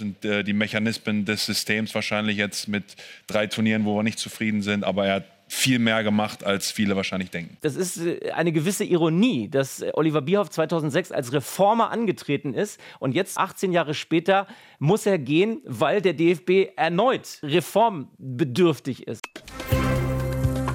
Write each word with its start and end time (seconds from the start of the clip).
sind 0.00 0.24
äh, 0.24 0.42
die 0.42 0.52
Mechanismen 0.52 1.24
des 1.24 1.46
Systems 1.46 1.94
wahrscheinlich 1.94 2.36
jetzt 2.36 2.66
mit 2.66 2.96
drei 3.28 3.46
Turnieren, 3.46 3.84
wo 3.84 3.96
wir 3.96 4.02
nicht 4.02 4.18
zufrieden 4.18 4.62
sind. 4.62 4.82
Aber 4.82 5.06
er 5.06 5.14
hat 5.16 5.24
viel 5.50 5.80
mehr 5.80 6.04
gemacht, 6.04 6.44
als 6.44 6.70
viele 6.70 6.94
wahrscheinlich 6.94 7.30
denken. 7.30 7.56
Das 7.60 7.74
ist 7.74 7.98
äh, 7.98 8.30
eine 8.32 8.52
gewisse 8.52 8.84
Ironie, 8.84 9.48
dass 9.48 9.82
äh, 9.82 9.90
Oliver 9.94 10.22
Bierhoff 10.22 10.50
2006 10.50 11.10
als 11.10 11.32
Reformer 11.32 11.90
angetreten 11.90 12.54
ist 12.54 12.80
und 13.00 13.14
jetzt 13.14 13.36
18 13.36 13.72
Jahre 13.72 13.94
später 13.94 14.46
muss 14.78 15.06
er 15.06 15.18
gehen, 15.18 15.60
weil 15.64 16.00
der 16.02 16.14
DFB 16.14 16.76
erneut 16.76 17.40
reformbedürftig 17.42 19.06
ist. 19.08 19.22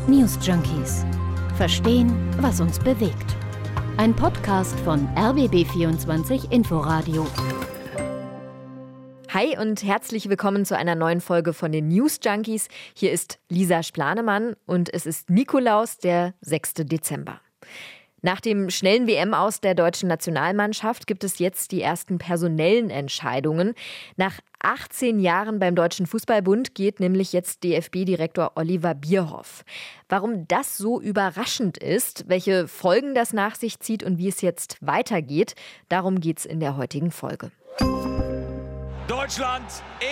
News 0.07 0.37
Junkies. 0.45 1.05
Verstehen, 1.57 2.13
was 2.41 2.59
uns 2.59 2.77
bewegt. 2.77 3.35
Ein 3.97 4.13
Podcast 4.13 4.77
von 4.81 5.07
RBB24 5.15 6.51
Inforadio. 6.51 7.25
Hi 9.33 9.57
und 9.57 9.83
herzlich 9.83 10.29
willkommen 10.29 10.65
zu 10.65 10.77
einer 10.77 10.95
neuen 10.95 11.19
Folge 11.19 11.53
von 11.53 11.71
den 11.71 11.87
News 11.87 12.19
Junkies. 12.23 12.67
Hier 12.93 13.11
ist 13.11 13.39
Lisa 13.49 13.83
Splanemann 13.83 14.55
und 14.65 14.93
es 14.93 15.05
ist 15.05 15.29
Nikolaus, 15.29 15.97
der 15.97 16.35
6. 16.41 16.73
Dezember. 16.85 17.41
Nach 18.21 18.39
dem 18.39 18.69
schnellen 18.69 19.07
WM 19.07 19.33
aus 19.33 19.61
der 19.61 19.75
deutschen 19.75 20.09
Nationalmannschaft 20.09 21.05
gibt 21.05 21.23
es 21.23 21.37
jetzt 21.37 21.71
die 21.71 21.81
ersten 21.81 22.17
personellen 22.17 22.89
Entscheidungen. 22.89 23.73
Nach 24.15 24.39
18 24.63 25.19
Jahren 25.19 25.59
beim 25.59 25.75
Deutschen 25.75 26.07
Fußballbund 26.07 26.73
geht 26.73 26.99
nämlich 26.99 27.33
jetzt 27.33 27.63
DFB-Direktor 27.63 28.53
Oliver 28.55 28.95
Bierhoff. 28.95 29.63
Warum 30.09 30.47
das 30.47 30.77
so 30.77 30.99
überraschend 30.99 31.77
ist, 31.77 32.27
welche 32.27 32.67
Folgen 32.67 33.13
das 33.13 33.31
nach 33.31 33.55
sich 33.55 33.79
zieht 33.79 34.01
und 34.01 34.17
wie 34.17 34.29
es 34.29 34.41
jetzt 34.41 34.77
weitergeht, 34.81 35.53
darum 35.89 36.19
geht 36.19 36.39
es 36.39 36.45
in 36.45 36.59
der 36.59 36.77
heutigen 36.77 37.11
Folge. 37.11 37.51
Deutschland 39.07 39.67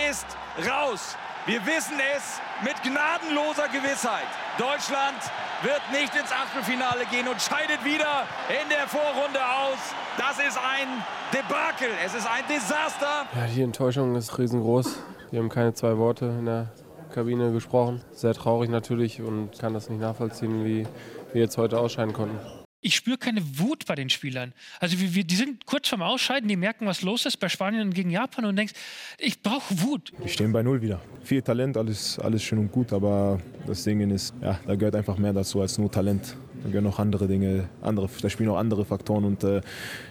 ist 0.08 0.24
raus. 0.70 1.16
Wir 1.46 1.60
wissen 1.66 1.96
es 2.16 2.38
mit 2.62 2.80
gnadenloser 2.84 3.66
Gewissheit. 3.66 4.28
Deutschland 4.56 5.18
wird 5.62 5.82
nicht 5.90 6.14
ins 6.14 6.30
Achtelfinale 6.30 7.04
gehen 7.10 7.26
und 7.26 7.40
scheidet 7.42 7.84
wieder 7.84 8.22
in 8.48 8.68
der 8.68 8.86
Vorrunde 8.86 9.40
aus. 9.40 9.78
Das 10.16 10.38
ist 10.38 10.56
ein 10.56 10.86
Debakel. 11.32 11.88
Es 12.04 12.14
ist 12.14 12.26
ein 12.26 12.44
Desaster. 12.48 13.26
Ja, 13.34 13.46
die 13.52 13.62
Enttäuschung 13.62 14.14
ist 14.14 14.38
riesengroß. 14.38 15.00
Wir 15.32 15.40
haben 15.40 15.48
keine 15.48 15.74
zwei 15.74 15.98
Worte 15.98 16.26
in 16.26 16.44
der 16.44 16.68
Kabine 17.12 17.50
gesprochen. 17.50 18.00
Sehr 18.12 18.34
traurig 18.34 18.70
natürlich 18.70 19.20
und 19.20 19.58
kann 19.58 19.74
das 19.74 19.90
nicht 19.90 20.00
nachvollziehen, 20.00 20.64
wie 20.64 20.86
wir 21.32 21.42
jetzt 21.42 21.58
heute 21.58 21.80
ausscheiden 21.80 22.12
konnten 22.12 22.63
ich 22.84 22.94
spüre 22.94 23.16
keine 23.16 23.40
Wut 23.58 23.86
bei 23.86 23.94
den 23.94 24.10
Spielern. 24.10 24.52
Also 24.78 25.00
wir, 25.00 25.14
wir, 25.14 25.24
die 25.24 25.36
sind 25.36 25.64
kurz 25.64 25.88
vorm 25.88 26.02
Ausscheiden, 26.02 26.48
die 26.48 26.56
merken, 26.56 26.86
was 26.86 27.00
los 27.00 27.24
ist 27.24 27.38
bei 27.38 27.48
Spanien 27.48 27.94
gegen 27.94 28.10
Japan 28.10 28.44
und 28.44 28.56
denkst, 28.56 28.74
ich 29.18 29.42
brauche 29.42 29.82
Wut. 29.82 30.12
Die 30.22 30.28
stehen 30.28 30.52
bei 30.52 30.62
Null 30.62 30.82
wieder. 30.82 31.00
Viel 31.22 31.40
Talent, 31.40 31.78
alles, 31.78 32.18
alles 32.18 32.42
schön 32.42 32.58
und 32.58 32.70
gut, 32.70 32.92
aber 32.92 33.40
das 33.66 33.84
Ding 33.84 34.10
ist, 34.10 34.34
ja, 34.42 34.60
da 34.66 34.74
gehört 34.76 34.96
einfach 34.96 35.16
mehr 35.16 35.32
dazu 35.32 35.62
als 35.62 35.78
nur 35.78 35.90
Talent. 35.90 36.36
Da 36.62 36.68
gehören 36.68 36.84
noch 36.84 36.98
andere 36.98 37.26
Dinge, 37.26 37.68
andere, 37.80 38.08
da 38.20 38.28
spielen 38.28 38.50
auch 38.50 38.58
andere 38.58 38.84
Faktoren 38.84 39.24
und 39.24 39.42
äh, 39.44 39.62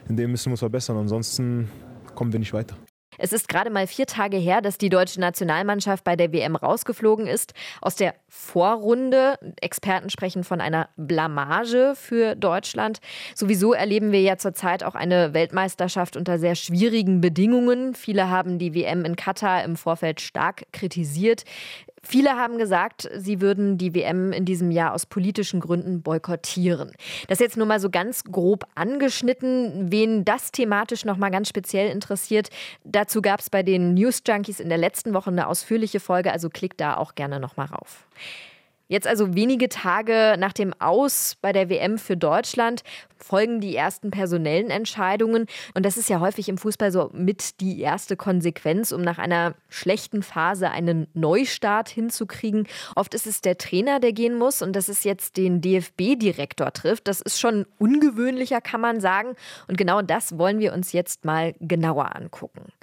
in 0.10 0.18
dem 0.18 0.32
müssen 0.32 0.48
wir 0.48 0.54
uns 0.54 0.60
verbessern. 0.60 0.98
Ansonsten 0.98 1.70
kommen 2.16 2.34
wir 2.34 2.40
nicht 2.40 2.54
weiter. 2.54 2.76
Es 3.24 3.32
ist 3.32 3.48
gerade 3.48 3.70
mal 3.70 3.88
vier 3.88 4.06
Tage 4.06 4.36
her, 4.36 4.60
dass 4.60 4.78
die 4.78 4.90
deutsche 4.90 5.22
Nationalmannschaft 5.22 6.04
bei 6.04 6.18
der 6.18 6.34
WM 6.34 6.58
rausgeflogen 6.58 7.26
ist. 7.26 7.54
Aus 7.80 7.96
der 7.96 8.16
Vorrunde. 8.28 9.40
Experten 9.62 10.10
sprechen 10.10 10.44
von 10.44 10.60
einer 10.60 10.90
Blamage 10.98 11.94
für 11.96 12.36
Deutschland. 12.36 13.00
Sowieso 13.34 13.72
erleben 13.72 14.12
wir 14.12 14.20
ja 14.20 14.36
zurzeit 14.38 14.84
auch 14.84 14.94
eine 14.94 15.34
Weltmeisterschaft 15.34 16.18
unter 16.18 16.38
sehr 16.38 16.56
schwierigen 16.56 17.22
Bedingungen. 17.22 17.96
Viele 17.96 18.30
haben 18.30 18.60
die 18.60 18.76
WM 18.76 19.06
in 19.06 19.16
Katar 19.16 19.64
im 19.64 19.78
Vorfeld 19.78 20.20
stark 20.20 20.66
kritisiert. 20.74 21.46
Viele 22.06 22.32
haben 22.32 22.58
gesagt, 22.58 23.10
sie 23.16 23.40
würden 23.40 23.78
die 23.78 23.96
WM 23.96 24.34
in 24.34 24.44
diesem 24.44 24.72
Jahr 24.72 24.94
aus 24.94 25.06
politischen 25.06 25.62
Gründen 25.62 26.02
boykottieren. 26.02 26.92
Das 27.30 27.40
jetzt 27.40 27.56
nur 27.56 27.66
mal 27.66 27.80
so 27.80 27.90
ganz 27.90 28.26
grob 28.26 28.66
angeschnitten. 28.76 29.92
Wen 29.92 30.26
das 30.26 30.52
thematisch 30.52 31.06
noch 31.06 31.16
mal 31.16 31.30
ganz 31.30 31.48
speziell 31.48 31.90
interessiert, 31.90 32.50
dazu 32.84 33.22
gab 33.22 33.40
es 33.40 33.50
bei 33.50 33.64
den 33.64 33.94
News 33.94 34.22
Junkies 34.28 34.60
in 34.60 34.68
der 34.68 34.78
letzten 34.78 35.14
Woche 35.14 35.30
eine 35.30 35.48
ausführliche 35.48 36.02
Folge, 36.02 36.34
also 36.34 36.50
klickt 36.50 36.82
da 36.82 36.98
auch 36.98 37.16
gerne 37.16 37.40
noch 37.40 37.56
mal 37.56 37.66
rauf. 37.66 38.06
Jetzt 38.88 39.08
also 39.08 39.34
wenige 39.34 39.70
Tage 39.70 40.36
nach 40.38 40.54
dem 40.54 40.74
Aus 40.80 41.36
bei 41.42 41.54
der 41.54 41.70
WM 41.70 41.98
für 41.98 42.18
Deutschland 42.18 42.84
folgen 43.18 43.62
die 43.62 43.76
ersten 43.76 44.12
personellen 44.12 44.70
Entscheidungen. 44.70 45.46
Und 45.74 45.86
das 45.86 45.96
ist 45.96 46.10
ja 46.10 46.20
häufig 46.20 46.50
im 46.50 46.58
Fußball 46.58 46.92
so 46.92 47.10
mit 47.14 47.62
die 47.62 47.80
erste 47.80 48.18
Konsequenz, 48.18 48.92
um 48.92 49.02
nach 49.02 49.18
einer 49.18 49.56
schlechten 49.70 50.22
Phase 50.22 50.70
einen 50.70 51.08
Neustart 51.14 51.88
hinzukriegen. 51.88 52.68
Oft 52.96 53.14
ist 53.14 53.26
es 53.26 53.40
der 53.40 53.58
Trainer, 53.58 54.02
der 54.02 54.12
gehen 54.12 54.38
muss 54.38 54.62
und 54.62 54.76
dass 54.76 54.90
es 54.90 55.06
jetzt 55.06 55.38
den 55.38 55.62
DFB-Direktor 55.62 56.74
trifft. 56.74 57.08
Das 57.08 57.22
ist 57.22 57.40
schon 57.40 57.66
ungewöhnlicher, 57.80 58.60
kann 58.60 58.82
man 58.82 59.00
sagen. 59.00 59.36
Und 59.68 59.78
genau 59.78 60.02
das 60.02 60.38
wollen 60.38 60.60
wir 60.60 60.74
uns 60.74 60.92
jetzt 60.92 61.24
mal 61.24 61.56
genauer 61.62 62.16
angucken. 62.16 62.74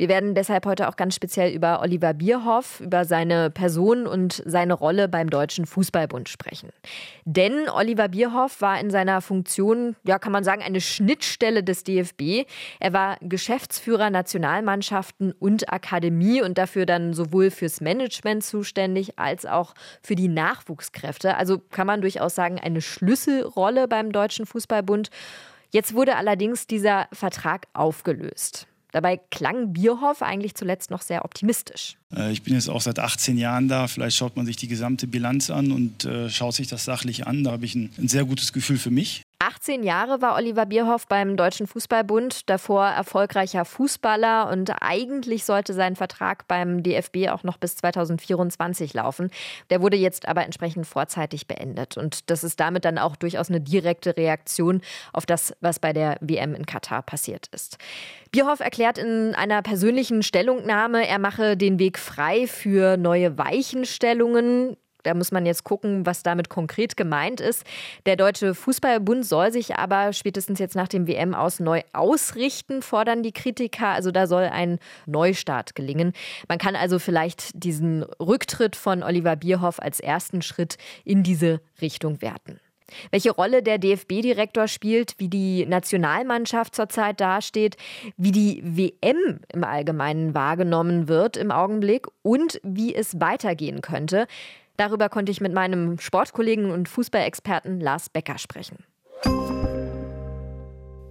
Wir 0.00 0.08
werden 0.08 0.34
deshalb 0.34 0.64
heute 0.64 0.88
auch 0.88 0.96
ganz 0.96 1.14
speziell 1.14 1.52
über 1.52 1.82
Oliver 1.82 2.14
Bierhoff, 2.14 2.80
über 2.80 3.04
seine 3.04 3.50
Person 3.50 4.06
und 4.06 4.42
seine 4.46 4.72
Rolle 4.72 5.08
beim 5.08 5.28
Deutschen 5.28 5.66
Fußballbund 5.66 6.30
sprechen. 6.30 6.70
Denn 7.26 7.68
Oliver 7.68 8.08
Bierhoff 8.08 8.62
war 8.62 8.80
in 8.80 8.88
seiner 8.88 9.20
Funktion, 9.20 9.96
ja, 10.02 10.18
kann 10.18 10.32
man 10.32 10.42
sagen, 10.42 10.62
eine 10.62 10.80
Schnittstelle 10.80 11.62
des 11.62 11.84
DFB. 11.84 12.48
Er 12.78 12.94
war 12.94 13.18
Geschäftsführer 13.20 14.08
Nationalmannschaften 14.08 15.32
und 15.32 15.70
Akademie 15.70 16.40
und 16.40 16.56
dafür 16.56 16.86
dann 16.86 17.12
sowohl 17.12 17.50
fürs 17.50 17.82
Management 17.82 18.42
zuständig 18.42 19.18
als 19.18 19.44
auch 19.44 19.74
für 20.00 20.14
die 20.14 20.28
Nachwuchskräfte. 20.28 21.36
Also 21.36 21.58
kann 21.58 21.86
man 21.86 22.00
durchaus 22.00 22.34
sagen, 22.34 22.58
eine 22.58 22.80
Schlüsselrolle 22.80 23.86
beim 23.86 24.12
Deutschen 24.12 24.46
Fußballbund. 24.46 25.10
Jetzt 25.68 25.92
wurde 25.92 26.16
allerdings 26.16 26.66
dieser 26.66 27.06
Vertrag 27.12 27.66
aufgelöst. 27.74 28.66
Dabei 28.92 29.18
klang 29.30 29.72
Bierhoff 29.72 30.22
eigentlich 30.22 30.54
zuletzt 30.54 30.90
noch 30.90 31.02
sehr 31.02 31.24
optimistisch. 31.24 31.99
Äh, 32.14 32.32
ich 32.32 32.42
bin 32.42 32.54
jetzt 32.54 32.68
auch 32.68 32.80
seit 32.80 32.98
18 32.98 33.38
Jahren 33.38 33.68
da. 33.68 33.86
Vielleicht 33.86 34.16
schaut 34.16 34.36
man 34.36 34.46
sich 34.46 34.56
die 34.56 34.68
gesamte 34.68 35.06
Bilanz 35.06 35.50
an 35.50 35.72
und 35.72 36.04
äh, 36.04 36.30
schaut 36.30 36.54
sich 36.54 36.68
das 36.68 36.84
sachlich 36.84 37.26
an. 37.26 37.44
Da 37.44 37.52
habe 37.52 37.64
ich 37.64 37.74
ein, 37.74 37.90
ein 37.98 38.08
sehr 38.08 38.24
gutes 38.24 38.52
Gefühl 38.52 38.78
für 38.78 38.90
mich. 38.90 39.22
18 39.42 39.82
Jahre 39.82 40.20
war 40.20 40.36
Oliver 40.36 40.66
Bierhoff 40.66 41.06
beim 41.06 41.34
Deutschen 41.34 41.66
Fußballbund, 41.66 42.50
davor 42.50 42.84
erfolgreicher 42.84 43.64
Fußballer 43.64 44.50
und 44.50 44.70
eigentlich 44.82 45.46
sollte 45.46 45.72
sein 45.72 45.96
Vertrag 45.96 46.46
beim 46.46 46.82
DFB 46.82 47.30
auch 47.30 47.42
noch 47.42 47.56
bis 47.56 47.76
2024 47.76 48.92
laufen. 48.92 49.30
Der 49.70 49.80
wurde 49.80 49.96
jetzt 49.96 50.28
aber 50.28 50.44
entsprechend 50.44 50.86
vorzeitig 50.86 51.46
beendet 51.46 51.96
und 51.96 52.28
das 52.28 52.44
ist 52.44 52.60
damit 52.60 52.84
dann 52.84 52.98
auch 52.98 53.16
durchaus 53.16 53.48
eine 53.48 53.62
direkte 53.62 54.14
Reaktion 54.14 54.82
auf 55.14 55.24
das, 55.24 55.54
was 55.62 55.78
bei 55.78 55.94
der 55.94 56.18
WM 56.20 56.54
in 56.54 56.66
Katar 56.66 57.00
passiert 57.00 57.46
ist. 57.52 57.78
Bierhoff 58.32 58.60
erklärt 58.60 58.98
in 58.98 59.34
einer 59.34 59.62
persönlichen 59.62 60.22
Stellungnahme, 60.22 61.08
er 61.08 61.18
mache 61.18 61.56
den 61.56 61.78
Weg 61.78 61.98
frei 62.00 62.46
für 62.46 62.96
neue 62.96 63.38
Weichenstellungen. 63.38 64.76
Da 65.02 65.14
muss 65.14 65.32
man 65.32 65.46
jetzt 65.46 65.64
gucken, 65.64 66.04
was 66.04 66.22
damit 66.22 66.48
konkret 66.48 66.96
gemeint 66.96 67.40
ist. 67.40 67.64
Der 68.06 68.16
Deutsche 68.16 68.54
Fußballbund 68.54 69.24
soll 69.24 69.52
sich 69.52 69.76
aber 69.76 70.12
spätestens 70.12 70.58
jetzt 70.58 70.76
nach 70.76 70.88
dem 70.88 71.06
WM 71.06 71.34
aus 71.34 71.60
neu 71.60 71.80
ausrichten, 71.92 72.82
fordern 72.82 73.22
die 73.22 73.32
Kritiker. 73.32 73.88
Also 73.88 74.10
da 74.10 74.26
soll 74.26 74.44
ein 74.44 74.78
Neustart 75.06 75.74
gelingen. 75.74 76.12
Man 76.48 76.58
kann 76.58 76.76
also 76.76 76.98
vielleicht 76.98 77.64
diesen 77.64 78.02
Rücktritt 78.20 78.76
von 78.76 79.02
Oliver 79.02 79.36
Bierhoff 79.36 79.80
als 79.80 80.00
ersten 80.00 80.42
Schritt 80.42 80.76
in 81.04 81.22
diese 81.22 81.60
Richtung 81.80 82.20
werten. 82.20 82.60
Welche 83.10 83.30
Rolle 83.30 83.62
der 83.62 83.78
DFB-Direktor 83.78 84.68
spielt, 84.68 85.14
wie 85.18 85.28
die 85.28 85.66
Nationalmannschaft 85.66 86.74
zurzeit 86.74 87.20
dasteht, 87.20 87.76
wie 88.16 88.32
die 88.32 88.62
WM 88.64 89.40
im 89.52 89.64
Allgemeinen 89.64 90.34
wahrgenommen 90.34 91.08
wird 91.08 91.36
im 91.36 91.50
Augenblick 91.50 92.06
und 92.22 92.60
wie 92.62 92.94
es 92.94 93.20
weitergehen 93.20 93.80
könnte, 93.80 94.26
Darüber 94.80 95.10
konnte 95.10 95.30
ich 95.30 95.42
mit 95.42 95.52
meinem 95.52 95.98
Sportkollegen 95.98 96.70
und 96.70 96.88
Fußballexperten 96.88 97.80
Lars 97.80 98.08
Becker 98.08 98.38
sprechen. 98.38 98.78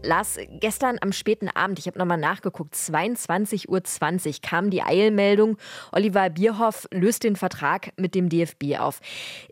Lars, 0.02 0.38
gestern 0.62 0.98
am 1.02 1.12
späten 1.12 1.50
Abend, 1.50 1.78
ich 1.78 1.88
habe 1.88 2.00
nochmal 2.00 2.18
nachgeguckt, 2.18 2.74
22.20 2.74 3.68
Uhr 3.68 4.34
kam 4.42 4.70
die 4.70 4.82
Eilmeldung, 4.82 5.58
Oliver 5.92 6.30
Bierhoff 6.30 6.88
löst 6.92 7.26
den 7.26 7.36
Vertrag 7.36 7.92
mit 7.98 8.16
dem 8.16 8.30
DFB 8.30 8.80
auf. 8.80 9.02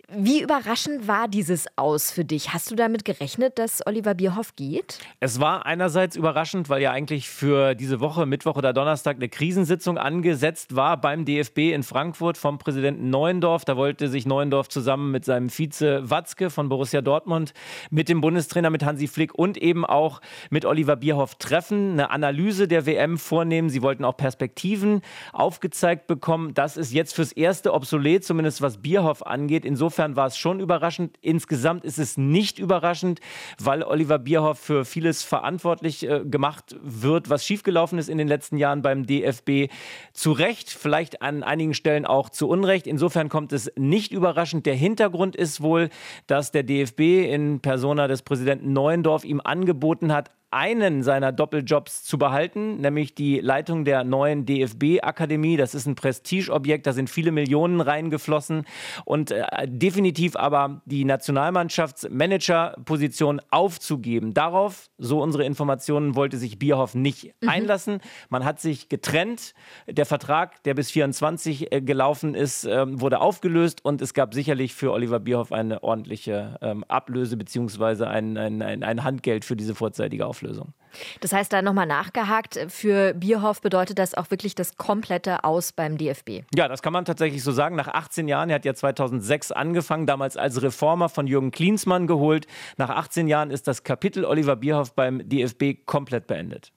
Wie 0.09 0.41
überraschend 0.41 1.09
war 1.09 1.27
dieses 1.27 1.65
Aus 1.75 2.11
für 2.11 2.23
dich? 2.23 2.53
Hast 2.53 2.71
du 2.71 2.75
damit 2.75 3.03
gerechnet, 3.03 3.59
dass 3.59 3.85
Oliver 3.85 4.13
Bierhoff 4.13 4.55
geht? 4.55 4.99
Es 5.19 5.41
war 5.41 5.65
einerseits 5.65 6.15
überraschend, 6.15 6.69
weil 6.69 6.81
ja 6.81 6.91
eigentlich 6.91 7.29
für 7.29 7.75
diese 7.75 7.99
Woche, 7.99 8.25
Mittwoch 8.25 8.55
oder 8.55 8.71
Donnerstag, 8.71 9.17
eine 9.17 9.27
Krisensitzung 9.27 9.97
angesetzt 9.97 10.77
war 10.77 10.95
beim 10.95 11.25
DFB 11.25 11.73
in 11.73 11.83
Frankfurt 11.83 12.37
vom 12.37 12.57
Präsidenten 12.57 13.09
Neuendorf. 13.09 13.65
Da 13.65 13.75
wollte 13.75 14.07
sich 14.07 14.25
Neuendorf 14.25 14.69
zusammen 14.69 15.11
mit 15.11 15.25
seinem 15.25 15.49
Vize 15.49 16.09
Watzke 16.09 16.49
von 16.51 16.69
Borussia 16.69 17.01
Dortmund, 17.01 17.53
mit 17.89 18.07
dem 18.07 18.21
Bundestrainer, 18.21 18.69
mit 18.69 18.85
Hansi 18.85 19.07
Flick 19.07 19.35
und 19.35 19.57
eben 19.57 19.83
auch 19.83 20.21
mit 20.49 20.65
Oliver 20.65 20.95
Bierhoff 20.95 21.35
treffen, 21.35 21.93
eine 21.93 22.09
Analyse 22.11 22.67
der 22.67 22.85
WM 22.85 23.17
vornehmen. 23.17 23.69
Sie 23.69 23.81
wollten 23.81 24.05
auch 24.05 24.17
Perspektiven 24.17 25.01
aufgezeigt 25.33 26.07
bekommen. 26.07 26.53
Das 26.53 26.77
ist 26.77 26.93
jetzt 26.93 27.15
fürs 27.15 27.31
Erste 27.31 27.73
obsolet, 27.73 28.23
zumindest 28.23 28.61
was 28.61 28.77
Bierhoff 28.77 29.25
angeht. 29.25 29.65
Insofern 29.65 30.15
war 30.15 30.27
es 30.27 30.37
schon 30.37 30.59
überraschend. 30.59 31.17
Insgesamt 31.21 31.85
ist 31.85 31.99
es 31.99 32.17
nicht 32.17 32.59
überraschend, 32.59 33.19
weil 33.59 33.83
Oliver 33.83 34.19
Bierhoff 34.19 34.59
für 34.59 34.85
vieles 34.85 35.23
verantwortlich 35.23 36.07
äh, 36.07 36.23
gemacht 36.25 36.75
wird, 36.81 37.29
was 37.29 37.45
schiefgelaufen 37.45 37.99
ist 37.99 38.09
in 38.09 38.17
den 38.17 38.27
letzten 38.27 38.57
Jahren 38.57 38.81
beim 38.81 39.05
DFB. 39.05 39.71
Zu 40.13 40.31
Recht, 40.31 40.69
vielleicht 40.69 41.21
an 41.21 41.43
einigen 41.43 41.73
Stellen 41.73 42.05
auch 42.05 42.29
zu 42.29 42.47
Unrecht. 42.47 42.87
Insofern 42.87 43.29
kommt 43.29 43.53
es 43.53 43.71
nicht 43.75 44.11
überraschend. 44.11 44.65
Der 44.65 44.75
Hintergrund 44.75 45.35
ist 45.35 45.61
wohl, 45.61 45.89
dass 46.27 46.51
der 46.51 46.63
DFB 46.63 46.99
in 47.31 47.59
Persona 47.59 48.07
des 48.07 48.21
Präsidenten 48.21 48.73
Neuendorf 48.73 49.23
ihm 49.23 49.41
angeboten 49.43 50.13
hat, 50.13 50.26
God 50.27 50.46
einen 50.49 51.03
seiner 51.03 51.33
Doppeljobs 51.33 52.05
zu 52.05 52.17
behalten, 52.17 52.77
nämlich 52.77 53.13
die 53.15 53.41
Leitung 53.41 53.83
der 53.83 54.05
neuen 54.05 54.45
DFB-Akademie. 54.45 55.57
Das 55.57 55.75
ist 55.75 55.87
ein 55.87 55.95
Prestigeobjekt, 55.95 56.87
da 56.87 56.93
sind 56.93 57.09
viele 57.09 57.31
Millionen 57.31 57.81
reingeflossen 57.81 58.63
und 59.03 59.31
äh, 59.31 59.67
definitiv 59.67 60.37
aber 60.37 60.81
die 60.85 61.03
Nationalmannschaftsmanager-Position 61.03 63.41
aufzugeben. 63.49 64.33
Darauf, 64.33 64.89
so 64.97 65.21
unsere 65.21 65.43
Informationen, 65.43 66.15
wollte 66.15 66.37
sich 66.37 66.57
Bierhoff 66.57 66.95
nicht 66.95 67.33
mhm. 67.41 67.49
einlassen. 67.49 67.99
Man 68.29 68.45
hat 68.45 68.61
sich 68.61 68.87
getrennt. 68.87 69.53
Der 69.85 70.05
Vertrag, 70.05 70.63
der 70.63 70.75
bis 70.75 70.91
24 70.91 71.73
äh, 71.73 71.81
gelaufen 71.81 72.35
ist, 72.35 72.63
äh, 72.63 72.85
wurde 72.87 73.19
aufgelöst 73.19 73.83
und 73.83 74.01
es 74.01 74.13
gab 74.13 74.33
sicherlich 74.33 74.73
für 74.73 74.93
Oliver 74.93 75.19
Bierhoff 75.19 75.51
eine 75.51 75.83
ordentliche 75.83 76.57
ähm, 76.61 76.85
Ablöse 76.85 77.35
bzw. 77.35 78.05
Ein, 78.05 78.37
ein, 78.37 78.61
ein, 78.61 78.83
ein 78.83 79.03
Handgeld 79.03 79.43
für 79.43 79.57
diese 79.57 79.75
vorzeitige 79.75 80.25
Auflösung. 80.25 80.36
Auflösung. 80.37 80.73
Das 81.19 81.33
heißt, 81.33 81.51
da 81.51 81.61
nochmal 81.61 81.85
nachgehakt, 81.85 82.59
für 82.69 83.13
Bierhoff 83.13 83.61
bedeutet 83.61 83.99
das 83.99 84.13
auch 84.13 84.31
wirklich 84.31 84.55
das 84.55 84.77
komplette 84.77 85.43
Aus 85.43 85.71
beim 85.71 85.97
DFB. 85.97 86.43
Ja, 86.55 86.67
das 86.67 86.81
kann 86.81 86.93
man 86.93 87.05
tatsächlich 87.05 87.43
so 87.43 87.51
sagen. 87.51 87.75
Nach 87.75 87.87
18 87.87 88.27
Jahren, 88.27 88.49
er 88.49 88.55
hat 88.55 88.65
ja 88.65 88.73
2006 88.73 89.51
angefangen, 89.51 90.05
damals 90.05 90.37
als 90.37 90.61
Reformer 90.61 91.09
von 91.09 91.27
Jürgen 91.27 91.51
Klinsmann 91.51 92.07
geholt. 92.07 92.47
Nach 92.77 92.89
18 92.89 93.27
Jahren 93.27 93.51
ist 93.51 93.67
das 93.67 93.83
Kapitel 93.83 94.25
Oliver 94.25 94.55
Bierhoff 94.55 94.93
beim 94.93 95.27
DFB 95.27 95.85
komplett 95.85 96.27
beendet. 96.27 96.71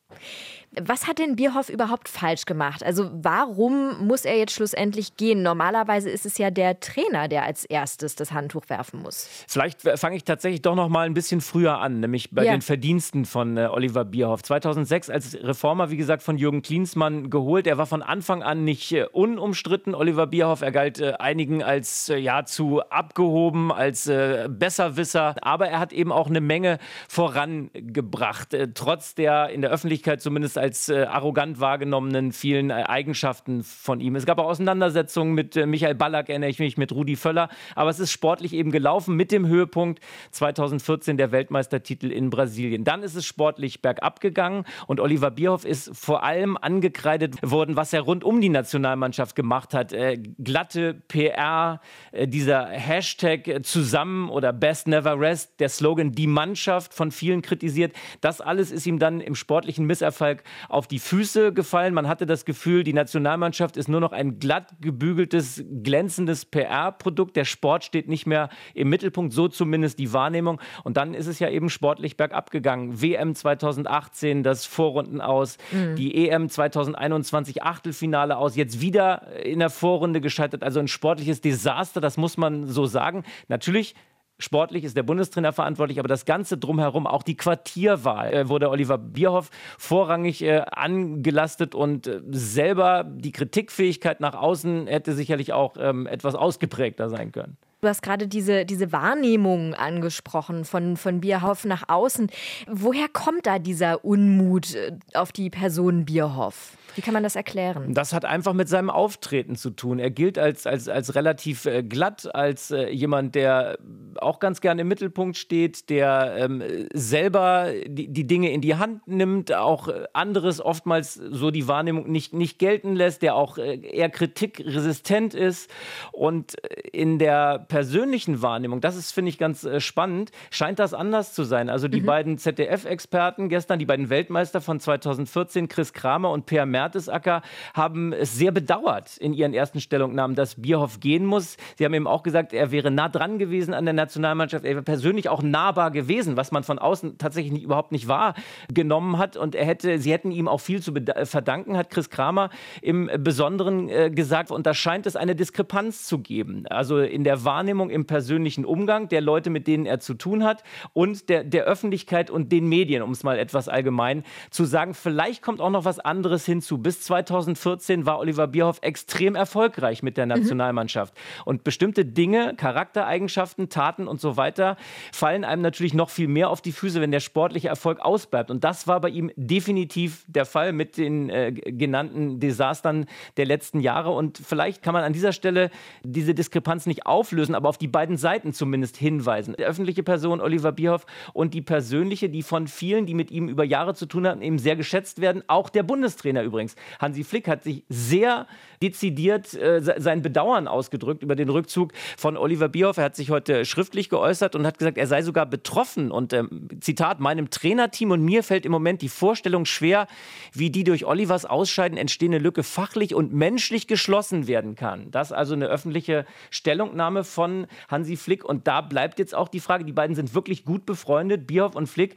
Was 0.79 1.09
hat 1.09 1.19
denn 1.19 1.35
Bierhoff 1.35 1.69
überhaupt 1.69 2.09
falsch 2.09 2.45
gemacht? 2.45 2.85
Also 2.85 3.11
warum 3.13 4.07
muss 4.07 4.25
er 4.25 4.39
jetzt 4.39 4.53
schlussendlich 4.53 5.17
gehen? 5.17 5.43
Normalerweise 5.43 6.09
ist 6.09 6.25
es 6.27 6.39
ja 6.39 6.51
der 6.51 6.79
Trainer, 6.79 7.27
der 7.27 7.45
als 7.45 7.65
erstes 7.65 8.15
das 8.15 8.31
Handtuch 8.31 8.69
werfen 8.69 9.03
muss. 9.03 9.29
Vielleicht 9.49 9.83
fange 9.83 10.15
ich 10.15 10.23
tatsächlich 10.23 10.63
doch 10.63 10.77
noch 10.77 10.89
mal 10.89 11.07
ein 11.07 11.15
bisschen 11.15 11.41
früher 11.41 11.79
an, 11.79 11.99
nämlich 11.99 12.31
bei 12.31 12.45
ja. 12.45 12.53
den 12.53 12.63
Verdiensten 12.63 13.25
von 13.25 13.57
äh, 13.57 13.67
Oliver 13.67 14.05
Bierhoff. 14.05 14.45
2006 14.45 15.11
als 15.11 15.37
Reformer, 15.43 15.91
wie 15.91 15.97
gesagt, 15.97 16.23
von 16.23 16.39
Jürgen 16.39 16.63
Klinsmann 16.63 17.31
geholt. 17.31 17.67
Er 17.67 17.77
war 17.77 17.87
von 17.87 18.03
Anfang 18.03 18.45
an 18.45 18.63
nicht 18.63 18.93
äh, 18.93 19.07
unumstritten. 19.11 19.97
Oliver 19.97 20.29
Bierhoff, 20.29 20.63
er 20.63 20.71
galt 20.71 21.01
äh, 21.01 21.15
einigen 21.19 21.65
als 21.65 22.11
äh, 22.11 22.17
ja 22.17 22.45
zu 22.45 22.81
abgehoben, 22.83 23.73
als 23.73 24.07
äh, 24.07 24.49
Besserwisser, 24.49 25.35
aber 25.43 25.69
er 25.69 25.81
hat 25.81 25.93
eben 25.93 26.13
auch 26.13 26.29
eine 26.29 26.41
Menge 26.41 26.79
vorangebracht, 27.09 28.55
äh, 28.55 28.69
trotz 28.73 29.17
der 29.17 29.49
in 29.49 29.63
der 29.63 29.71
Öffentlichkeit 29.71 30.23
zumindest 30.23 30.60
als 30.61 30.89
äh, 30.89 31.05
arrogant 31.05 31.59
wahrgenommenen 31.59 32.33
vielen 32.33 32.71
äh, 32.71 32.85
Eigenschaften 32.87 33.65
von 33.65 34.01
ihm. 34.01 34.15
Es 34.15 34.27
gab 34.27 34.39
auch 34.39 34.47
Auseinandersetzungen 34.47 35.35
mit 35.35 35.57
äh, 35.57 35.67
Michael 35.67 35.95
Ballack, 35.95 36.29
erinnere 36.29 36.51
ich 36.51 36.59
mich, 36.59 36.77
mit 36.77 36.93
Rudi 36.93 37.17
Völler. 37.17 37.49
Aber 37.75 37.91
es 37.91 37.99
ist 37.99 38.13
sportlich 38.13 38.53
eben 38.53 38.71
gelaufen 38.71 39.17
mit 39.17 39.33
dem 39.33 39.47
Höhepunkt 39.47 40.01
2014 40.33 41.17
der 41.17 41.33
Weltmeistertitel 41.33 42.13
in 42.13 42.31
Brasilien. 42.31 42.85
Dann 42.85 43.03
ist 43.03 43.15
es 43.15 43.25
sportlich 43.25 43.81
bergab 43.81 44.21
gegangen 44.21 44.65
und 44.87 45.01
Oliver 45.01 45.31
Bierhoff 45.31 45.65
ist 45.65 45.97
vor 45.97 46.23
allem 46.23 46.59
angekreidet 46.59 47.37
worden, 47.43 47.77
was 47.77 47.93
er 47.93 48.03
rund 48.03 48.23
um 48.23 48.41
die 48.41 48.51
Nationalmannschaft 48.51 49.35
gemacht 49.35 49.73
hat. 49.73 49.93
Äh, 49.95 50.19
glatte 50.39 50.95
PR, 51.09 51.81
äh, 52.13 52.29
dieser 52.29 52.67
Hashtag 52.67 53.49
äh, 53.49 53.63
zusammen 53.63 54.29
oder 54.29 54.53
Best 54.53 54.89
Never 54.89 55.19
Rest, 55.19 55.59
der 55.59 55.71
Slogan 55.71 56.13
die 56.13 56.27
Mannschaft 56.27 56.93
von 56.93 57.11
vielen 57.11 57.41
kritisiert. 57.41 57.95
Das 58.21 58.43
alles 58.43 58.71
ist 58.71 58.87
ihm 58.87 58.99
dann 58.99 59.21
im 59.21 59.35
sportlichen 59.35 59.87
Misserfolg 59.87 60.43
auf 60.69 60.87
die 60.87 60.99
Füße 60.99 61.53
gefallen. 61.53 61.95
Man 61.95 62.09
hatte 62.09 62.27
das 62.27 62.45
Gefühl, 62.45 62.85
die 62.85 62.93
Nationalmannschaft 62.93 63.77
ist 63.77 63.89
nur 63.89 64.01
noch 64.01 64.13
ein 64.13 64.39
glatt 64.39 64.75
gebügeltes, 64.81 65.65
glänzendes 65.83 66.45
PR-Produkt. 66.45 67.37
Der 67.37 67.45
Sport 67.45 67.85
steht 67.85 68.09
nicht 68.09 68.27
mehr 68.27 68.49
im 68.75 68.89
Mittelpunkt, 68.89 69.33
so 69.33 69.49
zumindest 69.49 69.99
die 69.99 70.13
Wahrnehmung. 70.13 70.61
Und 70.85 70.97
dann 70.97 71.15
ist 71.15 71.27
es 71.27 71.39
ja 71.39 71.49
eben 71.49 71.71
sportlich 71.71 72.17
bergab 72.17 72.51
gegangen. 72.51 73.01
WM 73.01 73.35
2018, 73.35 74.43
das 74.43 74.67
Vorrunden 74.67 75.21
aus, 75.21 75.59
mhm. 75.73 75.97
die 75.97 76.29
EM 76.29 76.49
2021 76.49 77.63
Achtelfinale 77.63 78.37
aus, 78.37 78.57
jetzt 78.57 78.81
wieder 78.81 79.27
in 79.43 79.59
der 79.59 79.71
Vorrunde 79.71 80.21
gescheitert. 80.21 80.63
Also 80.63 80.81
ein 80.81 80.89
sportliches 80.89 81.41
Desaster, 81.41 82.01
das 82.01 82.17
muss 82.17 82.37
man 82.37 82.67
so 82.67 82.87
sagen. 82.87 83.25
Natürlich 83.49 83.95
Sportlich 84.41 84.85
ist 84.85 84.97
der 84.97 85.03
Bundestrainer 85.03 85.53
verantwortlich, 85.53 85.99
aber 85.99 86.09
das 86.09 86.25
Ganze 86.25 86.57
drumherum, 86.57 87.07
auch 87.07 87.23
die 87.23 87.37
Quartierwahl, 87.37 88.33
äh, 88.33 88.49
wurde 88.49 88.71
Oliver 88.71 88.97
Bierhoff 88.97 89.51
vorrangig 89.79 90.43
äh, 90.43 90.63
angelastet 90.73 91.75
und 91.75 92.07
äh, 92.07 92.21
selber 92.31 93.05
die 93.05 93.33
Kritikfähigkeit 93.33 94.21
nach 94.21 94.35
außen 94.35 94.87
hätte 94.87 95.13
sicherlich 95.13 95.53
auch 95.53 95.77
ähm, 95.79 96.07
etwas 96.07 96.35
ausgeprägter 96.35 97.11
sein 97.11 97.33
können. 97.33 97.59
Du 97.81 97.89
hast 97.89 98.03
gerade 98.03 98.29
diese, 98.29 98.67
diese 98.67 98.93
Wahrnehmung 98.93 99.73
angesprochen 99.73 100.67
von, 100.67 100.99
von 100.99 101.21
Bierhoff 101.21 101.65
nach 101.65 101.85
außen. 101.89 102.31
Woher 102.69 103.09
kommt 103.09 103.47
da 103.47 103.59
dieser 103.59 104.05
Unmut 104.05 104.75
äh, 104.75 104.93
auf 105.15 105.33
die 105.33 105.49
Person 105.49 106.05
Bierhoff? 106.05 106.77
Wie 106.95 107.03
kann 107.03 107.15
man 107.15 107.23
das 107.23 107.37
erklären? 107.37 107.95
Das 107.95 108.13
hat 108.13 108.25
einfach 108.25 108.53
mit 108.53 108.69
seinem 108.69 108.91
Auftreten 108.91 109.57
zu 109.57 109.71
tun. 109.71 109.99
Er 109.99 110.11
gilt 110.11 110.39
als, 110.39 110.67
als, 110.67 110.89
als 110.89 111.15
relativ 111.15 111.67
äh, 111.67 111.83
glatt, 111.83 112.35
als 112.35 112.71
äh, 112.71 112.91
jemand, 112.91 113.35
der 113.35 113.79
auch 114.17 114.41
ganz 114.41 114.61
gerne 114.61 114.83
im 114.83 114.89
Mittelpunkt 114.89 115.37
steht, 115.37 115.89
der 115.89 116.35
ähm, 116.37 116.63
selber 116.93 117.71
die, 117.87 118.09
die 118.09 118.27
Dinge 118.27 118.53
in 118.53 118.61
die 118.61 118.75
Hand 118.75 119.07
nimmt, 119.07 119.55
auch 119.55 119.89
anderes 120.13 120.61
oftmals 120.61 121.15
so 121.15 121.51
die 121.51 121.69
Wahrnehmung 121.69 122.11
nicht, 122.11 122.35
nicht 122.35 122.59
gelten 122.59 122.95
lässt, 122.97 123.23
der 123.23 123.37
auch 123.37 123.57
eher 123.59 124.11
kritikresistent 124.11 125.35
ist. 125.35 125.71
Und 126.13 126.57
in 126.93 127.19
der 127.19 127.67
persönlichen 127.71 128.43
Wahrnehmung, 128.43 128.81
das 128.81 128.97
ist, 128.97 129.13
finde 129.13 129.31
ich, 129.31 129.39
ganz 129.39 129.65
äh, 129.65 129.81
spannend, 129.81 130.33
scheint 130.51 130.79
das 130.81 130.93
anders 130.93 131.33
zu 131.33 131.45
sein. 131.45 131.71
Also 131.71 131.89
die 131.89 132.03
mhm. 132.03 132.07
beiden 132.07 132.39
ZDF-Experten 132.39 133.49
gestern, 133.49 133.79
die 133.79 133.87
beiden 133.87 134.11
Weltmeister 134.11 134.61
von 134.61 134.81
2014, 134.81 135.69
Chris 135.69 135.93
Kramer 135.93 136.31
und 136.31 136.47
Per 136.47 136.67
Mertesacker, 136.67 137.43
haben 137.73 138.13
es 138.13 138.37
sehr 138.37 138.51
bedauert 138.51 139.17
in 139.17 139.33
ihren 139.33 139.55
ersten 139.55 139.81
Stellungnahmen, 139.81 140.35
dass 140.35 140.57
Bierhoff 140.57 141.01
gehen 141.01 141.25
muss. 141.25 141.57
Sie 141.79 141.85
haben 141.85 141.95
eben 141.95 142.09
auch 142.09 142.25
gesagt, 142.25 142.53
er 142.53 142.73
wäre 142.73 142.91
nah 142.91 143.09
dran 143.09 143.39
gewesen 143.39 143.73
an 143.73 143.85
der 143.85 143.95
Nationalmannschaft, 143.95 144.65
er 144.65 144.75
wäre 144.75 144.83
persönlich 144.83 145.29
auch 145.29 145.43
nahbar 145.43 145.93
gewesen, 145.93 146.37
was 146.37 146.51
man 146.51 146.65
von 146.65 146.79
außen 146.79 147.19
tatsächlich 147.19 147.53
nicht, 147.53 147.63
überhaupt 147.63 147.93
nicht 147.93 148.09
wahrgenommen 148.09 149.17
hat. 149.17 149.37
Und 149.37 149.55
er 149.55 149.65
hätte, 149.65 149.99
sie 149.99 150.13
hätten 150.13 150.33
ihm 150.33 150.49
auch 150.49 150.61
viel 150.61 150.83
zu 150.83 150.93
verdanken, 151.25 151.77
hat 151.77 151.91
Chris 151.91 152.11
Kramer 152.11 152.51
im 152.83 153.09
Besonderen 153.19 153.89
äh, 153.89 154.11
gesagt. 154.11 154.51
Und 154.51 154.67
da 154.67 154.75
scheint 154.75 155.07
es 155.07 155.15
eine 155.15 155.37
Diskrepanz 155.37 156.05
zu 156.05 156.19
geben. 156.19 156.67
Also 156.69 156.99
in 156.99 157.23
der 157.23 157.45
Wahrnehmung 157.45 157.60
Wahrnehmung 157.61 157.91
im 157.91 158.07
persönlichen 158.07 158.65
Umgang 158.65 159.09
der 159.09 159.21
Leute, 159.21 159.51
mit 159.51 159.67
denen 159.67 159.85
er 159.85 160.01
zu 160.01 160.15
tun 160.15 160.45
hat 160.45 160.65
und 160.95 161.29
der, 161.29 161.45
der 161.45 161.65
Öffentlichkeit 161.65 162.31
und 162.31 162.51
den 162.51 162.67
Medien, 162.67 163.03
um 163.03 163.11
es 163.11 163.23
mal 163.23 163.39
etwas 163.39 163.69
allgemein 163.69 164.25
zu 164.49 164.65
sagen. 164.65 164.95
Vielleicht 164.95 165.43
kommt 165.43 165.61
auch 165.61 165.69
noch 165.69 165.85
was 165.85 165.99
anderes 165.99 166.47
hinzu. 166.47 166.79
Bis 166.79 167.03
2014 167.03 168.07
war 168.07 168.19
Oliver 168.19 168.47
Bierhoff 168.47 168.79
extrem 168.81 169.35
erfolgreich 169.35 170.03
mit 170.03 170.17
der 170.17 170.25
mhm. 170.25 170.31
Nationalmannschaft. 170.31 171.13
Mhm. 171.15 171.43
Und 171.45 171.65
bestimmte 171.65 172.07
Dinge, 172.07 172.55
Charaktereigenschaften, 172.57 173.69
Taten, 173.69 174.09
und 174.09 174.23
so 174.23 174.39
weiter, 174.39 174.79
fallen 175.13 175.45
einem 175.45 175.61
natürlich 175.61 175.93
noch 175.93 176.09
viel 176.09 176.29
mehr 176.29 176.49
auf 176.49 176.63
die 176.63 176.73
Füße, 176.73 177.03
wenn 177.03 177.11
der 177.11 177.21
sportliche 177.21 177.69
Erfolg 177.69 178.01
ausbleibt. 178.01 178.51
Und 178.51 178.65
das 178.65 178.87
war 178.87 179.03
bei 179.03 179.11
ihm 179.11 179.31
definitiv 179.37 180.25
der 180.29 180.47
Fall 180.47 180.73
mit 180.73 180.97
den 180.97 181.29
äh, 181.29 181.53
genannten 181.53 182.41
Desastern 182.41 183.05
der 183.37 183.45
letzten 183.45 183.81
Jahre. 183.81 184.13
Und 184.13 184.39
vielleicht 184.39 184.83
kann 184.83 184.95
man 184.95 185.05
an 185.05 185.13
dieser 185.13 185.33
Stelle 185.33 185.71
diese 186.03 186.35
Diskrepanz 186.35 186.87
nicht 186.87 187.05
auflösen, 187.05 187.50
aber 187.55 187.69
auf 187.69 187.79
die 187.79 187.89
beiden 187.89 188.17
Seiten 188.17 188.53
zumindest 188.53 188.97
hinweisen. 188.97 189.55
Die 189.59 189.65
öffentliche 189.65 190.03
Person 190.03 190.41
Oliver 190.41 190.73
Bierhoff 190.73 191.07
und 191.33 191.55
die 191.55 191.63
persönliche, 191.63 192.29
die 192.29 192.43
von 192.43 192.67
vielen, 192.67 193.07
die 193.07 193.15
mit 193.15 193.31
ihm 193.31 193.49
über 193.49 193.65
Jahre 193.65 193.95
zu 193.95 194.07
tun 194.07 194.27
hatten, 194.27 194.43
eben 194.43 194.59
sehr 194.59 194.77
geschätzt 194.77 195.21
werden. 195.21 195.43
Auch 195.47 195.69
der 195.69 195.83
Bundestrainer 195.83 196.43
übrigens. 196.43 196.77
Hansi 196.99 197.25
Flick 197.25 197.49
hat 197.49 197.63
sich 197.63 197.85
sehr 197.89 198.47
dezidiert 198.83 199.55
äh, 199.55 199.81
sein 199.81 200.23
Bedauern 200.23 200.69
ausgedrückt 200.69 201.23
über 201.23 201.37
den 201.37 201.49
Rückzug 201.49 201.93
von 202.17 202.37
Oliver 202.37 202.69
Bierhoff. 202.69 202.97
Er 202.97 203.05
hat 203.05 203.17
sich 203.17 203.31
heute 203.31 203.65
schriftlich 203.65 204.09
geäußert 204.09 204.55
und 204.55 204.67
hat 204.67 204.79
gesagt, 204.79 204.99
er 204.99 205.07
sei 205.07 205.23
sogar 205.23 205.47
betroffen. 205.47 206.11
Und 206.11 206.33
ähm, 206.33 206.69
Zitat, 206.81 207.21
meinem 207.21 207.51
Trainerteam 207.51 208.11
und 208.11 208.23
mir 208.23 208.43
fällt 208.43 208.65
im 208.65 208.73
Moment 208.73 209.03
die 209.03 209.09
Vorstellung 209.09 209.65
schwer, 209.65 210.07
wie 210.53 210.71
die 210.71 210.85
durch 210.85 211.05
Olivers 211.05 211.45
Ausscheiden 211.45 211.99
entstehende 211.99 212.39
Lücke 212.39 212.63
fachlich 212.63 213.15
und 213.15 213.33
menschlich 213.33 213.87
geschlossen 213.87 214.47
werden 214.47 214.75
kann. 214.75 215.11
Das 215.11 215.33
also 215.33 215.55
eine 215.55 215.67
öffentliche 215.67 216.25
Stellungnahme 216.51 217.25
von 217.25 217.40
Hansi 217.89 218.17
Flick. 218.17 218.45
Und 218.45 218.67
da 218.67 218.81
bleibt 218.81 219.19
jetzt 219.19 219.35
auch 219.35 219.49
die 219.49 219.61
Frage, 219.61 219.85
die 219.85 219.93
beiden 219.93 220.17
sind 220.17 220.35
wirklich 220.35 220.65
gut 220.65 220.87
befreundet, 220.87 221.47
Bierhoff 221.47 221.75
und 221.75 221.87
Flick 221.87 222.17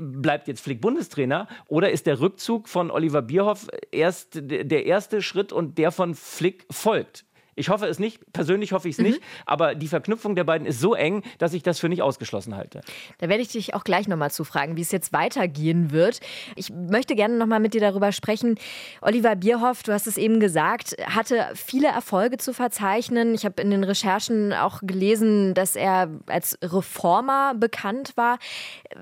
bleibt 0.00 0.48
jetzt 0.48 0.60
Flick 0.60 0.80
Bundestrainer 0.80 1.48
oder 1.68 1.90
ist 1.90 2.06
der 2.06 2.20
Rückzug 2.20 2.68
von 2.68 2.90
Oliver 2.90 3.22
Bierhoff 3.22 3.68
erst 3.92 4.38
der 4.40 4.86
erste 4.86 5.22
Schritt 5.22 5.52
und 5.52 5.78
der 5.78 5.92
von 5.92 6.14
Flick 6.14 6.66
folgt? 6.70 7.24
Ich 7.60 7.68
hoffe 7.68 7.86
es 7.86 7.98
nicht, 7.98 8.20
persönlich 8.32 8.72
hoffe 8.72 8.88
ich 8.88 8.94
es 8.94 8.98
mhm. 8.98 9.10
nicht, 9.10 9.20
aber 9.44 9.74
die 9.74 9.86
Verknüpfung 9.86 10.34
der 10.34 10.44
beiden 10.44 10.66
ist 10.66 10.80
so 10.80 10.94
eng, 10.94 11.22
dass 11.38 11.52
ich 11.52 11.62
das 11.62 11.78
für 11.78 11.90
nicht 11.90 12.00
ausgeschlossen 12.00 12.56
halte. 12.56 12.80
Da 13.18 13.28
werde 13.28 13.42
ich 13.42 13.48
dich 13.48 13.74
auch 13.74 13.84
gleich 13.84 14.08
nochmal 14.08 14.30
zu 14.30 14.44
fragen, 14.44 14.76
wie 14.76 14.80
es 14.80 14.90
jetzt 14.92 15.12
weitergehen 15.12 15.90
wird. 15.90 16.20
Ich 16.56 16.70
möchte 16.70 17.14
gerne 17.14 17.36
nochmal 17.36 17.60
mit 17.60 17.74
dir 17.74 17.82
darüber 17.82 18.12
sprechen. 18.12 18.58
Oliver 19.02 19.36
Bierhoff, 19.36 19.82
du 19.82 19.92
hast 19.92 20.06
es 20.06 20.16
eben 20.16 20.40
gesagt, 20.40 20.96
hatte 21.04 21.48
viele 21.54 21.88
Erfolge 21.88 22.38
zu 22.38 22.54
verzeichnen. 22.54 23.34
Ich 23.34 23.44
habe 23.44 23.60
in 23.60 23.70
den 23.70 23.84
Recherchen 23.84 24.54
auch 24.54 24.80
gelesen, 24.82 25.52
dass 25.52 25.76
er 25.76 26.08
als 26.26 26.58
Reformer 26.62 27.54
bekannt 27.54 28.16
war. 28.16 28.38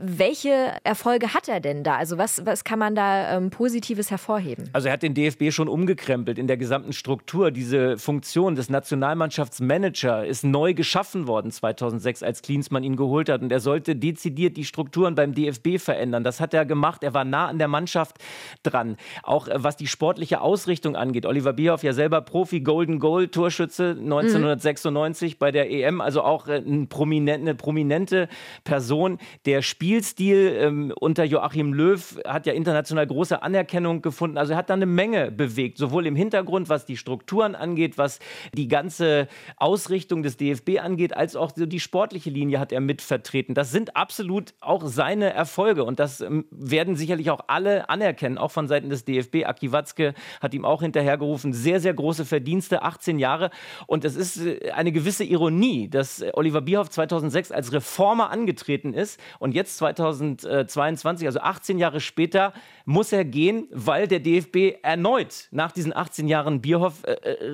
Welche 0.00 0.72
Erfolge 0.82 1.32
hat 1.32 1.48
er 1.48 1.60
denn 1.60 1.84
da? 1.84 1.96
Also 1.96 2.18
was, 2.18 2.44
was 2.44 2.64
kann 2.64 2.80
man 2.80 2.96
da 2.96 3.36
ähm, 3.36 3.50
Positives 3.50 4.10
hervorheben? 4.10 4.68
Also 4.72 4.88
er 4.88 4.94
hat 4.94 5.02
den 5.02 5.14
DFB 5.14 5.52
schon 5.52 5.68
umgekrempelt 5.68 6.38
in 6.38 6.48
der 6.48 6.56
gesamten 6.56 6.92
Struktur. 6.92 7.50
Diese 7.50 7.98
Funktion 7.98 8.47
des 8.54 8.70
Nationalmannschaftsmanager 8.70 10.26
ist 10.26 10.44
neu 10.44 10.74
geschaffen 10.74 11.26
worden 11.26 11.50
2006, 11.50 12.22
als 12.22 12.42
Klinsmann 12.42 12.82
ihn 12.84 12.96
geholt 12.96 13.28
hat. 13.28 13.42
Und 13.42 13.52
er 13.52 13.60
sollte 13.60 13.96
dezidiert 13.96 14.56
die 14.56 14.64
Strukturen 14.64 15.14
beim 15.14 15.34
DFB 15.34 15.78
verändern. 15.78 16.24
Das 16.24 16.40
hat 16.40 16.54
er 16.54 16.64
gemacht. 16.64 17.02
Er 17.02 17.14
war 17.14 17.24
nah 17.24 17.46
an 17.46 17.58
der 17.58 17.68
Mannschaft 17.68 18.16
dran. 18.62 18.96
Auch 19.22 19.48
äh, 19.48 19.62
was 19.62 19.76
die 19.76 19.86
sportliche 19.86 20.40
Ausrichtung 20.40 20.96
angeht. 20.96 21.26
Oliver 21.26 21.52
Bierhoff 21.52 21.82
ja 21.82 21.92
selber 21.92 22.20
Profi, 22.20 22.60
Golden 22.60 22.98
Goal, 22.98 23.28
Torschütze 23.28 23.96
1996 23.98 25.34
mhm. 25.34 25.38
bei 25.38 25.50
der 25.50 25.70
EM. 25.70 26.00
Also 26.00 26.22
auch 26.22 26.48
äh, 26.48 26.56
ein 26.58 26.88
prominent, 26.88 27.42
eine 27.42 27.54
prominente 27.54 28.28
Person, 28.64 29.18
der 29.46 29.62
Spielstil 29.62 30.56
ähm, 30.58 30.92
unter 30.98 31.24
Joachim 31.24 31.72
Löw 31.72 32.18
hat 32.26 32.46
ja 32.46 32.52
international 32.52 33.06
große 33.06 33.42
Anerkennung 33.42 34.02
gefunden. 34.02 34.38
Also 34.38 34.52
er 34.52 34.58
hat 34.58 34.70
da 34.70 34.74
eine 34.74 34.86
Menge 34.86 35.30
bewegt, 35.30 35.78
sowohl 35.78 36.06
im 36.06 36.16
Hintergrund, 36.16 36.68
was 36.68 36.86
die 36.86 36.96
Strukturen 36.96 37.54
angeht, 37.54 37.98
was 37.98 38.18
die 38.54 38.68
ganze 38.68 39.28
Ausrichtung 39.56 40.22
des 40.22 40.36
DFB 40.36 40.80
angeht, 40.80 41.16
als 41.16 41.36
auch 41.36 41.52
die 41.54 41.80
sportliche 41.80 42.30
Linie 42.30 42.58
hat 42.58 42.72
er 42.72 42.80
mitvertreten. 42.80 43.54
Das 43.54 43.70
sind 43.70 43.96
absolut 43.96 44.54
auch 44.60 44.86
seine 44.86 45.32
Erfolge 45.32 45.84
und 45.84 46.00
das 46.00 46.20
ähm, 46.20 46.46
werden 46.50 46.96
sicherlich 46.96 47.30
auch 47.30 47.42
alle 47.46 47.88
anerkennen, 47.88 48.38
auch 48.38 48.50
von 48.50 48.66
Seiten 48.66 48.90
des 48.90 49.04
DFB. 49.04 49.44
Aki 49.44 49.70
Watzke 49.72 50.14
hat 50.40 50.54
ihm 50.54 50.64
auch 50.64 50.82
hinterhergerufen, 50.82 51.52
sehr, 51.52 51.78
sehr 51.78 51.94
große 51.94 52.24
Verdienste, 52.24 52.82
18 52.82 53.18
Jahre. 53.18 53.50
Und 53.86 54.04
es 54.04 54.16
ist 54.16 54.38
äh, 54.38 54.72
eine 54.72 54.90
gewisse 54.90 55.24
Ironie, 55.24 55.88
dass 55.88 56.24
Oliver 56.32 56.62
Bierhoff 56.62 56.90
2006 56.90 57.52
als 57.52 57.72
Reformer 57.72 58.30
angetreten 58.30 58.92
ist 58.92 59.20
und 59.38 59.54
jetzt 59.54 59.68
jetzt 59.68 59.78
2022, 59.78 61.26
also 61.26 61.40
18 61.40 61.78
Jahre 61.78 62.00
später, 62.00 62.52
muss 62.84 63.12
er 63.12 63.24
gehen, 63.24 63.68
weil 63.70 64.08
der 64.08 64.20
DFB 64.20 64.82
erneut 64.82 65.48
nach 65.50 65.72
diesen 65.72 65.94
18 65.94 66.26
Jahren 66.28 66.60
Bierhoff 66.60 67.04
äh, 67.04 67.12
äh, 67.12 67.44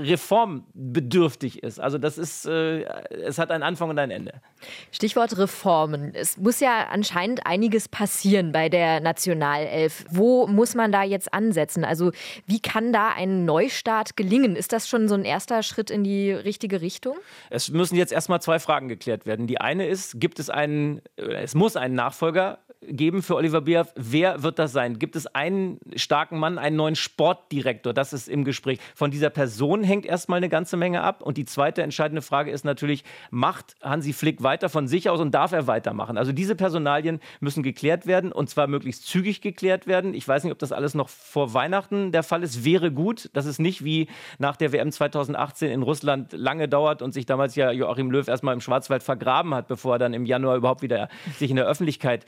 reformbedürftig 0.74 1.62
ist. 1.62 1.80
Also 1.80 1.98
das 1.98 2.18
ist, 2.18 2.46
äh, 2.46 2.82
es 3.10 3.38
hat 3.38 3.50
einen 3.50 3.62
Anfang 3.62 3.90
und 3.90 3.98
ein 3.98 4.10
Ende. 4.10 4.40
Stichwort 4.90 5.36
Reformen. 5.38 6.14
Es 6.14 6.36
muss 6.36 6.60
ja 6.60 6.88
anscheinend 6.90 7.46
einiges 7.46 7.88
passieren 7.88 8.52
bei 8.52 8.68
der 8.68 9.00
Nationalelf. 9.00 10.04
Wo 10.10 10.46
muss 10.46 10.74
man 10.74 10.92
da 10.92 11.02
jetzt 11.02 11.32
ansetzen? 11.32 11.84
Also 11.84 12.12
wie 12.46 12.60
kann 12.60 12.92
da 12.92 13.10
ein 13.10 13.44
Neustart 13.44 14.16
gelingen? 14.16 14.56
Ist 14.56 14.72
das 14.72 14.88
schon 14.88 15.08
so 15.08 15.14
ein 15.14 15.24
erster 15.24 15.62
Schritt 15.62 15.90
in 15.90 16.04
die 16.04 16.32
richtige 16.32 16.80
Richtung? 16.80 17.16
Es 17.50 17.70
müssen 17.70 17.96
jetzt 17.96 18.12
erstmal 18.12 18.40
zwei 18.40 18.58
Fragen 18.58 18.88
geklärt 18.88 19.26
werden. 19.26 19.46
Die 19.46 19.60
eine 19.60 19.86
ist, 19.86 20.20
gibt 20.20 20.38
es 20.38 20.50
einen, 20.50 21.02
es 21.16 21.54
muss 21.54 21.76
einen 21.76 21.94
Nachfolger 21.94 22.58
geben 22.88 23.22
für 23.22 23.36
Oliver 23.36 23.60
Bierhoff. 23.60 23.92
Wer 23.96 24.42
wird 24.42 24.58
das 24.58 24.72
sein? 24.72 24.98
Gibt 24.98 25.16
es 25.16 25.26
einen 25.26 25.78
starken 25.96 26.38
Mann, 26.38 26.58
einen 26.58 26.76
neuen 26.76 26.96
Sportdirektor? 26.96 27.92
Das 27.92 28.12
ist 28.12 28.28
im 28.28 28.44
Gespräch. 28.44 28.78
Von 28.94 29.10
dieser 29.10 29.30
Person 29.30 29.82
hängt 29.82 30.06
erstmal 30.06 30.38
eine 30.38 30.48
ganze 30.48 30.76
Menge 30.76 31.02
ab. 31.02 31.22
Und 31.22 31.36
die 31.36 31.44
zweite 31.44 31.82
entscheidende 31.82 32.22
Frage 32.22 32.50
ist 32.50 32.64
natürlich, 32.64 33.04
macht 33.30 33.76
Hansi 33.82 34.12
Flick 34.12 34.42
weiter 34.42 34.68
von 34.68 34.88
sich 34.88 35.10
aus 35.10 35.20
und 35.20 35.32
darf 35.32 35.52
er 35.52 35.66
weitermachen? 35.66 36.18
Also 36.18 36.32
diese 36.32 36.54
Personalien 36.54 37.20
müssen 37.40 37.62
geklärt 37.62 38.06
werden 38.06 38.32
und 38.32 38.50
zwar 38.50 38.66
möglichst 38.66 39.06
zügig 39.06 39.40
geklärt 39.40 39.86
werden. 39.86 40.14
Ich 40.14 40.26
weiß 40.26 40.44
nicht, 40.44 40.52
ob 40.52 40.58
das 40.58 40.72
alles 40.72 40.94
noch 40.94 41.08
vor 41.08 41.54
Weihnachten 41.54 42.12
der 42.12 42.22
Fall 42.22 42.42
ist. 42.42 42.64
Wäre 42.64 42.90
gut, 42.90 43.30
dass 43.32 43.46
es 43.46 43.58
nicht 43.58 43.84
wie 43.84 44.08
nach 44.38 44.56
der 44.56 44.72
WM 44.72 44.90
2018 44.90 45.70
in 45.70 45.82
Russland 45.82 46.32
lange 46.32 46.68
dauert 46.68 47.02
und 47.02 47.12
sich 47.12 47.26
damals 47.26 47.54
ja 47.54 47.70
Joachim 47.70 48.10
Löw 48.10 48.26
erstmal 48.26 48.54
im 48.54 48.60
Schwarzwald 48.60 49.02
vergraben 49.02 49.54
hat, 49.54 49.68
bevor 49.68 49.96
er 49.96 49.98
dann 49.98 50.14
im 50.14 50.26
Januar 50.26 50.56
überhaupt 50.56 50.82
wieder 50.82 51.08
sich 51.38 51.50
in 51.50 51.56
der 51.56 51.66
Öffentlichkeit 51.66 52.26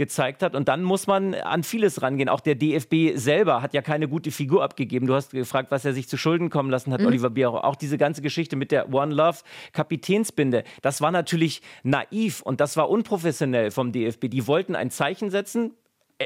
gezeigt 0.00 0.42
hat. 0.42 0.56
Und 0.56 0.68
dann 0.68 0.82
muss 0.82 1.06
man 1.06 1.34
an 1.34 1.62
vieles 1.62 2.00
rangehen. 2.00 2.30
Auch 2.30 2.40
der 2.40 2.54
DFB 2.54 3.16
selber 3.16 3.60
hat 3.60 3.74
ja 3.74 3.82
keine 3.82 4.08
gute 4.08 4.30
Figur 4.30 4.64
abgegeben. 4.64 5.06
Du 5.06 5.14
hast 5.14 5.32
gefragt, 5.32 5.70
was 5.70 5.84
er 5.84 5.92
sich 5.92 6.08
zu 6.08 6.16
Schulden 6.16 6.48
kommen 6.48 6.70
lassen 6.70 6.90
hat, 6.90 7.02
mhm. 7.02 7.08
Oliver 7.08 7.28
Bierhoff. 7.28 7.62
Auch 7.62 7.76
diese 7.76 7.98
ganze 7.98 8.22
Geschichte 8.22 8.56
mit 8.56 8.72
der 8.72 8.94
One 8.94 9.14
Love 9.14 9.40
Kapitänsbinde, 9.74 10.64
das 10.80 11.02
war 11.02 11.10
natürlich 11.10 11.60
naiv 11.82 12.40
und 12.40 12.62
das 12.62 12.78
war 12.78 12.88
unprofessionell 12.88 13.70
vom 13.70 13.92
DFB. 13.92 14.28
Die 14.30 14.46
wollten 14.46 14.74
ein 14.74 14.90
Zeichen 14.90 15.28
setzen, 15.28 15.74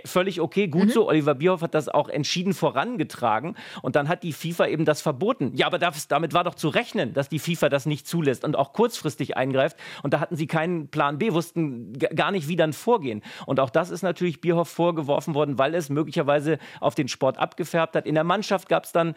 völlig 0.04 0.40
okay, 0.40 0.68
gut 0.68 0.86
mhm. 0.86 0.90
so. 0.90 1.08
Oliver 1.08 1.34
Bierhoff 1.34 1.62
hat 1.62 1.74
das 1.74 1.88
auch 1.88 2.08
entschieden 2.08 2.54
vorangetragen 2.54 3.56
und 3.82 3.96
dann 3.96 4.08
hat 4.08 4.22
die 4.22 4.32
FIFA 4.32 4.66
eben 4.66 4.84
das 4.84 5.00
verboten. 5.00 5.52
Ja, 5.54 5.66
aber 5.66 5.78
das, 5.78 6.08
damit 6.08 6.32
war 6.32 6.44
doch 6.44 6.54
zu 6.54 6.68
rechnen, 6.68 7.14
dass 7.14 7.28
die 7.28 7.38
FIFA 7.38 7.68
das 7.68 7.86
nicht 7.86 8.06
zulässt 8.06 8.44
und 8.44 8.56
auch 8.56 8.72
kurzfristig 8.72 9.36
eingreift 9.36 9.76
und 10.02 10.14
da 10.14 10.20
hatten 10.20 10.36
sie 10.36 10.46
keinen 10.46 10.88
Plan 10.88 11.18
B, 11.18 11.32
wussten 11.32 11.92
gar 11.98 12.30
nicht, 12.30 12.48
wie 12.48 12.56
dann 12.56 12.72
vorgehen. 12.72 13.22
Und 13.46 13.60
auch 13.60 13.70
das 13.70 13.90
ist 13.90 14.02
natürlich 14.02 14.40
Bierhoff 14.40 14.68
vorgeworfen 14.68 15.34
worden, 15.34 15.58
weil 15.58 15.74
es 15.74 15.90
möglicherweise 15.90 16.58
auf 16.80 16.94
den 16.94 17.08
Sport 17.08 17.38
abgefärbt 17.38 17.96
hat. 17.96 18.06
In 18.06 18.14
der 18.14 18.24
Mannschaft 18.24 18.68
gab 18.68 18.84
es 18.84 18.92
dann 18.92 19.14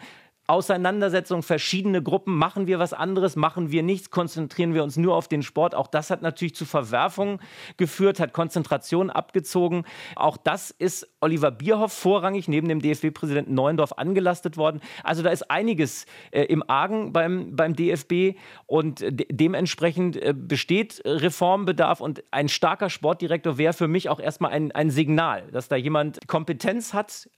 Auseinandersetzung, 0.48 1.42
verschiedene 1.42 2.02
Gruppen, 2.02 2.34
machen 2.34 2.66
wir 2.66 2.78
was 2.78 2.94
anderes, 2.94 3.36
machen 3.36 3.70
wir 3.70 3.82
nichts, 3.82 4.10
konzentrieren 4.10 4.72
wir 4.72 4.82
uns 4.82 4.96
nur 4.96 5.14
auf 5.14 5.28
den 5.28 5.42
Sport. 5.42 5.74
Auch 5.74 5.86
das 5.86 6.08
hat 6.08 6.22
natürlich 6.22 6.54
zu 6.54 6.64
Verwerfungen 6.64 7.38
geführt, 7.76 8.18
hat 8.18 8.32
Konzentration 8.32 9.10
abgezogen. 9.10 9.84
Auch 10.16 10.38
das 10.38 10.70
ist 10.70 11.06
Oliver 11.20 11.50
Bierhoff 11.50 11.92
vorrangig 11.92 12.48
neben 12.48 12.66
dem 12.66 12.80
DFB-Präsidenten 12.80 13.52
Neuendorf 13.52 13.92
angelastet 13.98 14.56
worden. 14.56 14.80
Also 15.04 15.22
da 15.22 15.28
ist 15.28 15.50
einiges 15.50 16.06
äh, 16.30 16.44
im 16.44 16.64
Argen 16.66 17.12
beim, 17.12 17.54
beim 17.54 17.76
DFB 17.76 18.38
und 18.64 19.00
de 19.00 19.26
dementsprechend 19.30 20.16
äh, 20.16 20.32
besteht 20.34 21.02
Reformbedarf 21.04 22.00
und 22.00 22.24
ein 22.30 22.48
starker 22.48 22.88
Sportdirektor 22.88 23.58
wäre 23.58 23.74
für 23.74 23.86
mich 23.86 24.08
auch 24.08 24.18
erstmal 24.18 24.52
ein, 24.52 24.72
ein 24.72 24.88
Signal, 24.88 25.50
dass 25.52 25.68
da 25.68 25.76
jemand 25.76 26.26
Kompetenz 26.26 26.94
hat, 26.94 27.28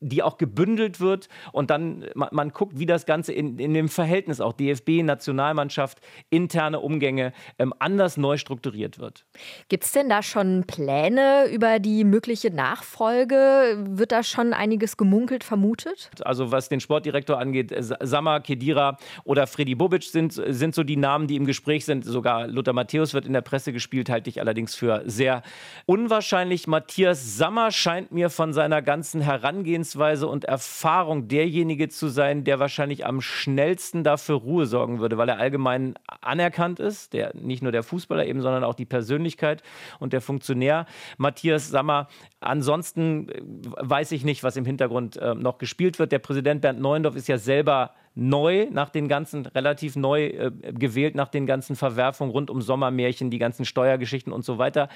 die 0.00 0.22
auch 0.22 0.38
gebündelt 0.38 1.00
wird 1.00 1.28
und 1.52 1.70
dann 1.70 2.06
man, 2.14 2.28
man 2.32 2.50
guckt, 2.50 2.78
wie 2.78 2.86
das 2.86 3.04
Ganze 3.06 3.32
in, 3.32 3.58
in, 3.58 3.74
dem 3.74 3.88
Verhältnis 3.88 4.40
auch 4.40 4.52
DFB, 4.52 5.02
Nationalmannschaft, 5.02 6.00
interne 6.30 6.80
Umgänge 6.80 7.32
ähm, 7.58 7.74
anders 7.78 8.16
neu 8.16 8.36
strukturiert 8.36 8.98
wird. 8.98 9.26
Gibt 9.68 9.84
es 9.84 9.92
denn 9.92 10.08
da 10.08 10.22
schon 10.22 10.64
Pläne 10.66 11.46
über 11.52 11.80
die 11.80 12.04
mögliche 12.04 12.50
Nachfolge? 12.50 13.84
Wird 13.88 14.12
da 14.12 14.22
schon 14.22 14.52
einiges 14.52 14.96
gemunkelt, 14.96 15.42
vermutet? 15.42 16.10
Also 16.22 16.52
was 16.52 16.68
den 16.68 16.80
Sportdirektor 16.80 17.38
angeht, 17.38 17.74
Sammer, 17.78 18.40
Kedira 18.40 18.98
oder 19.24 19.46
Freddy 19.46 19.74
Bobic 19.74 20.04
sind, 20.04 20.32
sind 20.32 20.74
so 20.74 20.84
die 20.84 20.96
Namen, 20.96 21.26
die 21.26 21.36
im 21.36 21.44
Gespräch 21.44 21.84
sind. 21.84 22.04
Sogar 22.04 22.46
Lothar 22.46 22.74
Matthäus 22.74 23.14
wird 23.14 23.26
in 23.26 23.32
der 23.32 23.40
Presse 23.40 23.72
gespielt, 23.72 24.10
halte 24.10 24.30
ich 24.30 24.40
allerdings 24.40 24.76
für 24.76 25.02
sehr 25.06 25.42
unwahrscheinlich. 25.86 26.66
Matthias 26.68 27.36
Sammer 27.36 27.72
scheint 27.72 28.12
mir 28.12 28.30
von 28.30 28.52
seiner 28.52 28.80
ganzen 28.80 29.20
Herangehensweise 29.20 29.87
Vorgehensweise 29.88 30.26
und 30.26 30.44
Erfahrung 30.44 31.28
derjenige 31.28 31.88
zu 31.88 32.08
sein, 32.08 32.44
der 32.44 32.58
wahrscheinlich 32.58 33.06
am 33.06 33.20
schnellsten 33.20 34.04
dafür 34.04 34.36
Ruhe 34.36 34.66
sorgen 34.66 35.00
würde, 35.00 35.16
weil 35.16 35.28
er 35.28 35.38
allgemein 35.38 35.94
anerkannt 36.20 36.78
ist, 36.80 37.12
der 37.12 37.34
nicht 37.34 37.62
nur 37.62 37.72
der 37.72 37.82
Fußballer 37.82 38.26
eben, 38.26 38.42
sondern 38.42 38.64
auch 38.64 38.74
die 38.74 38.84
Persönlichkeit 38.84 39.62
und 39.98 40.12
der 40.12 40.20
Funktionär. 40.20 40.86
Matthias 41.16 41.70
Sammer, 41.70 42.08
ansonsten 42.40 43.28
äh, 43.28 43.40
weiß 43.78 44.12
ich 44.12 44.24
nicht, 44.24 44.42
was 44.42 44.56
im 44.56 44.64
Hintergrund 44.64 45.16
äh, 45.16 45.34
noch 45.34 45.58
gespielt 45.58 45.98
wird. 45.98 46.12
Der 46.12 46.18
Präsident 46.18 46.60
Bernd 46.60 46.80
Neuendorf 46.80 47.16
ist 47.16 47.28
ja 47.28 47.38
selber 47.38 47.92
neu 48.14 48.66
nach 48.70 48.90
den 48.90 49.08
ganzen, 49.08 49.46
relativ 49.46 49.96
neu 49.96 50.26
äh, 50.26 50.50
gewählt 50.72 51.14
nach 51.14 51.28
den 51.28 51.46
ganzen 51.46 51.76
Verwerfungen 51.76 52.32
rund 52.32 52.50
um 52.50 52.60
Sommermärchen, 52.60 53.30
die 53.30 53.38
ganzen 53.38 53.64
Steuergeschichten 53.64 54.32
und 54.32 54.44
so 54.44 54.58
weiter 54.58 54.88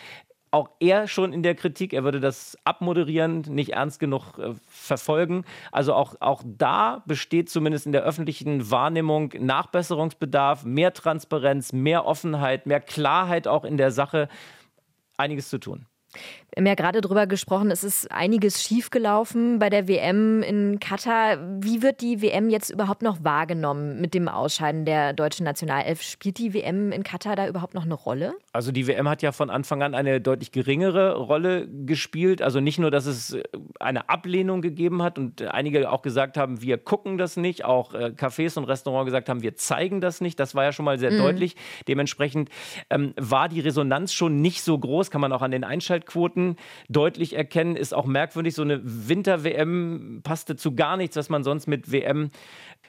auch 0.52 0.68
er 0.80 1.08
schon 1.08 1.32
in 1.32 1.42
der 1.42 1.54
Kritik, 1.54 1.92
er 1.92 2.04
würde 2.04 2.20
das 2.20 2.56
abmoderieren, 2.64 3.40
nicht 3.48 3.72
ernst 3.72 3.98
genug 3.98 4.38
äh, 4.38 4.54
verfolgen. 4.68 5.44
Also 5.72 5.94
auch, 5.94 6.14
auch 6.20 6.42
da 6.44 7.02
besteht 7.06 7.48
zumindest 7.48 7.86
in 7.86 7.92
der 7.92 8.02
öffentlichen 8.02 8.70
Wahrnehmung 8.70 9.32
Nachbesserungsbedarf, 9.38 10.64
mehr 10.64 10.92
Transparenz, 10.92 11.72
mehr 11.72 12.04
Offenheit, 12.04 12.66
mehr 12.66 12.80
Klarheit 12.80 13.48
auch 13.48 13.64
in 13.64 13.78
der 13.78 13.90
Sache, 13.90 14.28
einiges 15.16 15.48
zu 15.48 15.58
tun. 15.58 15.86
Wir 16.54 16.60
haben 16.60 16.66
ja 16.66 16.74
gerade 16.74 17.00
darüber 17.00 17.26
gesprochen, 17.26 17.70
es 17.70 17.82
ist 17.82 18.12
einiges 18.12 18.62
schiefgelaufen 18.62 19.58
bei 19.58 19.70
der 19.70 19.88
WM 19.88 20.42
in 20.42 20.80
Katar. 20.80 21.38
Wie 21.62 21.80
wird 21.80 22.02
die 22.02 22.20
WM 22.20 22.50
jetzt 22.50 22.68
überhaupt 22.68 23.00
noch 23.00 23.24
wahrgenommen 23.24 24.02
mit 24.02 24.12
dem 24.12 24.28
Ausscheiden 24.28 24.84
der 24.84 25.14
deutschen 25.14 25.44
Nationalelf? 25.44 26.02
Spielt 26.02 26.36
die 26.36 26.52
WM 26.52 26.92
in 26.92 27.04
Katar 27.04 27.36
da 27.36 27.48
überhaupt 27.48 27.72
noch 27.72 27.84
eine 27.86 27.94
Rolle? 27.94 28.34
Also 28.52 28.70
die 28.70 28.86
WM 28.86 29.08
hat 29.08 29.22
ja 29.22 29.32
von 29.32 29.48
Anfang 29.48 29.82
an 29.82 29.94
eine 29.94 30.20
deutlich 30.20 30.52
geringere 30.52 31.16
Rolle 31.16 31.66
gespielt. 31.86 32.42
Also 32.42 32.60
nicht 32.60 32.78
nur, 32.78 32.90
dass 32.90 33.06
es 33.06 33.34
eine 33.80 34.10
Ablehnung 34.10 34.60
gegeben 34.60 35.02
hat 35.02 35.18
und 35.18 35.40
einige 35.40 35.90
auch 35.90 36.02
gesagt 36.02 36.36
haben, 36.36 36.60
wir 36.60 36.76
gucken 36.76 37.16
das 37.16 37.38
nicht. 37.38 37.64
Auch 37.64 37.94
äh, 37.94 38.12
Cafés 38.14 38.58
und 38.58 38.64
Restaurants 38.64 39.06
gesagt 39.06 39.30
haben, 39.30 39.40
wir 39.40 39.56
zeigen 39.56 40.02
das 40.02 40.20
nicht. 40.20 40.38
Das 40.38 40.54
war 40.54 40.64
ja 40.64 40.72
schon 40.72 40.84
mal 40.84 40.98
sehr 40.98 41.12
mhm. 41.12 41.18
deutlich. 41.18 41.56
Dementsprechend 41.88 42.50
ähm, 42.90 43.14
war 43.16 43.48
die 43.48 43.60
Resonanz 43.60 44.12
schon 44.12 44.42
nicht 44.42 44.60
so 44.62 44.78
groß, 44.78 45.10
kann 45.10 45.22
man 45.22 45.32
auch 45.32 45.40
an 45.40 45.50
den 45.50 45.64
Einschaltquoten 45.64 46.41
Minuten 46.42 46.56
deutlich 46.88 47.34
erkennen. 47.36 47.76
Ist 47.76 47.94
auch 47.94 48.06
merkwürdig, 48.06 48.54
so 48.54 48.62
eine 48.62 48.80
Winter-WM 48.82 50.20
passte 50.22 50.56
zu 50.56 50.74
gar 50.74 50.96
nichts, 50.96 51.16
was 51.16 51.28
man 51.28 51.44
sonst 51.44 51.66
mit 51.66 51.92
WM 51.92 52.30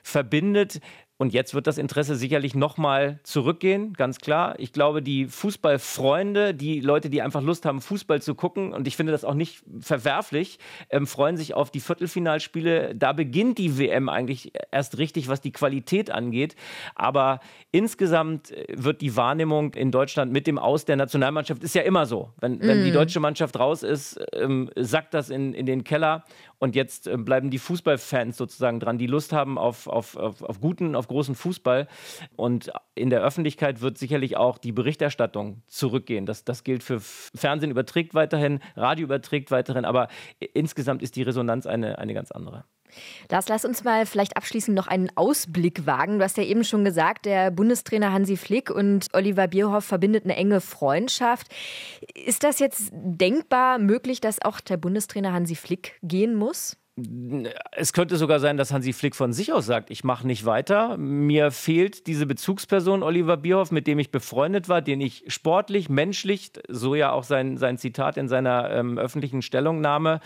verbindet. 0.01 0.79
Und 1.23 1.31
jetzt 1.31 1.53
wird 1.53 1.67
das 1.67 1.77
Interesse 1.77 2.17
sicherlich 2.17 2.53
nochmal 2.53 3.21
zurückgehen, 3.23 3.93
ganz 3.93 4.17
klar. 4.17 4.55
Ich 4.59 4.73
glaube, 4.73 5.01
die 5.01 5.27
Fußballfreunde, 5.27 6.53
die 6.53 6.81
Leute, 6.81 7.09
die 7.09 7.21
einfach 7.21 7.41
Lust 7.41 7.65
haben, 7.65 7.79
Fußball 7.79 8.21
zu 8.21 8.35
gucken, 8.35 8.73
und 8.73 8.89
ich 8.89 8.97
finde 8.97 9.13
das 9.13 9.23
auch 9.23 9.33
nicht 9.33 9.63
verwerflich, 9.79 10.59
ähm, 10.89 11.07
freuen 11.07 11.37
sich 11.37 11.53
auf 11.53 11.71
die 11.71 11.79
Viertelfinalspiele. 11.79 12.93
Da 12.95 13.13
beginnt 13.13 13.57
die 13.57 13.77
WM 13.77 14.09
eigentlich 14.09 14.51
erst 14.69 14.97
richtig, 14.97 15.29
was 15.29 15.39
die 15.39 15.53
Qualität 15.53 16.11
angeht. 16.11 16.57
Aber 16.93 17.39
insgesamt 17.71 18.51
äh, 18.51 18.65
wird 18.75 18.99
die 18.99 19.15
Wahrnehmung 19.15 19.75
in 19.75 19.91
Deutschland 19.91 20.33
mit 20.33 20.45
dem 20.45 20.59
Aus 20.59 20.83
der 20.83 20.97
Nationalmannschaft, 20.97 21.63
ist 21.63 21.73
ja 21.73 21.83
immer 21.83 22.05
so. 22.05 22.31
Wenn, 22.41 22.57
mm. 22.57 22.61
wenn 22.63 22.83
die 22.83 22.89
mhm. 22.89 22.95
deutsche 22.95 23.21
Mannschaft 23.21 23.57
raus 23.57 23.81
ist, 23.83 24.19
ähm, 24.33 24.69
sackt 24.75 25.13
das 25.13 25.29
in, 25.29 25.53
in 25.53 25.65
den 25.65 25.85
Keller. 25.85 26.25
Und 26.63 26.77
jetzt 26.77 27.07
äh, 27.07 27.17
bleiben 27.17 27.49
die 27.49 27.59
Fußballfans 27.59 28.37
sozusagen 28.37 28.79
dran, 28.79 28.97
die 28.97 29.05
Lust 29.05 29.33
haben 29.33 29.57
auf, 29.57 29.85
auf, 29.87 30.15
auf, 30.15 30.41
auf 30.41 30.61
guten, 30.61 30.95
auf 30.95 31.09
großen 31.09 31.35
Fußball. 31.35 31.89
Und 32.37 32.71
in 32.95 33.09
der 33.09 33.21
Öffentlichkeit 33.21 33.81
wird 33.81 33.97
sicherlich 33.97 34.37
auch 34.37 34.57
die 34.57 34.71
Berichterstattung 34.71 35.61
zurückgehen. 35.67 36.25
Das, 36.25 36.45
das 36.45 36.63
gilt 36.63 36.81
für 36.81 37.01
Fernsehen 37.01 37.69
überträgt 37.69 38.13
weiterhin, 38.13 38.61
Radio 38.77 39.03
überträgt 39.03 39.51
weiterhin, 39.51 39.83
aber 39.83 40.07
insgesamt 40.53 41.03
ist 41.03 41.17
die 41.17 41.23
Resonanz 41.23 41.65
eine, 41.65 41.97
eine 41.99 42.13
ganz 42.13 42.31
andere. 42.31 42.63
Lars, 43.29 43.47
lass 43.47 43.65
uns 43.65 43.83
mal 43.83 44.05
vielleicht 44.05 44.37
abschließend 44.37 44.75
noch 44.75 44.87
einen 44.87 45.09
Ausblick 45.15 45.85
wagen. 45.85 46.19
Du 46.19 46.23
hast 46.23 46.37
ja 46.37 46.43
eben 46.43 46.63
schon 46.63 46.85
gesagt, 46.85 47.25
der 47.25 47.51
Bundestrainer 47.51 48.11
Hansi 48.11 48.37
Flick 48.37 48.69
und 48.69 49.07
Oliver 49.13 49.47
Bierhoff 49.47 49.85
verbindet 49.85 50.25
eine 50.25 50.35
enge 50.35 50.61
Freundschaft. 50.61 51.47
Ist 52.13 52.43
das 52.43 52.59
jetzt 52.59 52.91
denkbar 52.93 53.79
möglich, 53.79 54.21
dass 54.21 54.41
auch 54.41 54.59
der 54.59 54.77
Bundestrainer 54.77 55.33
Hansi 55.33 55.55
Flick 55.55 55.99
gehen 56.03 56.35
muss? 56.35 56.77
Es 57.71 57.91
könnte 57.91 58.17
sogar 58.17 58.39
sein, 58.39 58.55
dass 58.55 58.71
Hansi 58.71 58.93
Flick 58.93 59.15
von 59.15 59.33
sich 59.33 59.51
aus 59.51 59.65
sagt, 59.65 59.89
ich 59.89 60.03
mache 60.03 60.27
nicht 60.27 60.45
weiter. 60.45 60.95
Mir 60.95 61.49
fehlt 61.49 62.05
diese 62.05 62.27
Bezugsperson 62.27 63.01
Oliver 63.01 63.35
Bierhoff, 63.35 63.71
mit 63.71 63.87
dem 63.87 63.97
ich 63.97 64.11
befreundet 64.11 64.69
war, 64.69 64.83
den 64.83 65.01
ich 65.01 65.23
sportlich, 65.25 65.89
menschlich, 65.89 66.51
so 66.69 66.93
ja 66.93 67.11
auch 67.11 67.23
sein, 67.23 67.57
sein 67.57 67.79
Zitat 67.79 68.15
in 68.17 68.27
seiner 68.27 68.69
ähm, 68.69 68.99
öffentlichen 68.99 69.41
Stellungnahme 69.41 70.19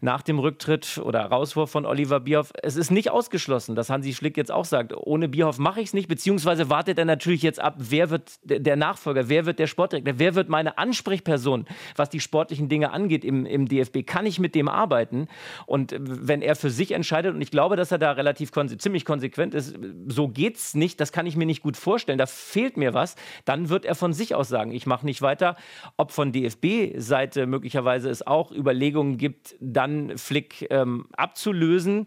nach 0.00 0.22
dem 0.22 0.38
Rücktritt 0.38 0.96
oder 1.04 1.20
Rauswurf 1.20 1.70
von 1.70 1.84
Oliver 1.84 2.20
Bierhoff. 2.20 2.50
Es 2.62 2.76
ist 2.76 2.90
nicht 2.90 3.10
ausgeschlossen, 3.10 3.74
dass 3.74 3.90
Hansi 3.90 4.14
Flick 4.14 4.38
jetzt 4.38 4.50
auch 4.50 4.64
sagt, 4.64 4.94
ohne 4.96 5.28
Bierhoff 5.28 5.58
mache 5.58 5.82
ich 5.82 5.88
es 5.88 5.94
nicht, 5.94 6.08
beziehungsweise 6.08 6.70
wartet 6.70 6.98
er 6.98 7.04
natürlich 7.04 7.42
jetzt 7.42 7.60
ab, 7.60 7.74
wer 7.76 8.08
wird 8.08 8.38
der 8.42 8.76
Nachfolger, 8.76 9.28
wer 9.28 9.44
wird 9.44 9.58
der 9.58 9.66
Sportdirektor, 9.66 10.14
wer 10.18 10.34
wird 10.34 10.48
meine 10.48 10.78
Ansprechperson, 10.78 11.66
was 11.94 12.08
die 12.08 12.20
sportlichen 12.20 12.70
Dinge 12.70 12.92
angeht 12.92 13.22
im, 13.22 13.44
im 13.44 13.68
DFB. 13.68 14.06
Kann 14.06 14.24
ich 14.24 14.38
mit 14.38 14.54
dem 14.54 14.70
arbeiten? 14.70 15.28
Und 15.66 16.05
wenn 16.08 16.42
er 16.42 16.56
für 16.56 16.70
sich 16.70 16.92
entscheidet, 16.92 17.34
und 17.34 17.40
ich 17.40 17.50
glaube, 17.50 17.76
dass 17.76 17.92
er 17.92 17.98
da 17.98 18.12
relativ 18.12 18.52
konse 18.52 18.78
ziemlich 18.78 19.04
konsequent 19.04 19.54
ist, 19.54 19.76
so 20.08 20.28
geht's 20.28 20.74
nicht, 20.74 21.00
das 21.00 21.12
kann 21.12 21.26
ich 21.26 21.36
mir 21.36 21.46
nicht 21.46 21.62
gut 21.62 21.76
vorstellen, 21.76 22.18
da 22.18 22.26
fehlt 22.26 22.76
mir 22.76 22.94
was, 22.94 23.16
dann 23.44 23.68
wird 23.68 23.84
er 23.84 23.94
von 23.94 24.12
sich 24.12 24.34
aus 24.34 24.48
sagen, 24.48 24.72
ich 24.72 24.86
mache 24.86 25.06
nicht 25.06 25.22
weiter. 25.22 25.56
Ob 25.96 26.12
von 26.12 26.32
DFB-Seite 26.32 27.46
möglicherweise 27.46 28.10
es 28.10 28.26
auch 28.26 28.52
Überlegungen 28.52 29.18
gibt, 29.18 29.56
dann 29.60 30.16
Flick 30.18 30.66
ähm, 30.70 31.06
abzulösen, 31.16 32.06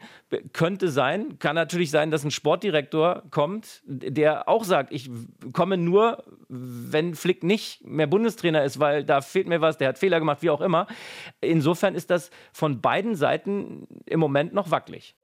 könnte 0.54 0.90
sein. 0.90 1.40
Kann 1.40 1.56
natürlich 1.56 1.92
sein, 1.92 2.12
dass 2.12 2.24
ein 2.24 2.32
Sportdirektor 2.32 3.24
kommt, 3.32 3.82
der 3.86 4.48
auch 4.48 4.64
sagt, 4.64 4.94
ich 4.94 5.10
komme 5.54 5.78
nur, 5.78 6.24
wenn 6.48 7.16
Flick 7.16 7.44
nicht 7.44 7.86
mehr 7.86 8.08
Bundestrainer 8.08 8.64
ist, 8.64 8.80
weil 8.80 9.04
da 9.04 9.22
fehlt 9.22 9.48
mir 9.48 9.62
was, 9.62 9.78
der 9.78 9.90
hat 9.90 9.98
Fehler 10.00 10.20
gemacht, 10.20 10.42
wie 10.42 10.50
auch 10.50 10.62
immer. 10.62 10.88
Insofern 11.42 11.96
ist 11.96 12.10
das 12.10 12.32
von 12.52 12.82
beiden 12.82 13.16
Seiten 13.16 13.88
im 14.06 14.20
Moment 14.20 14.54
noch 14.54 14.72
wackelig. 14.72 15.16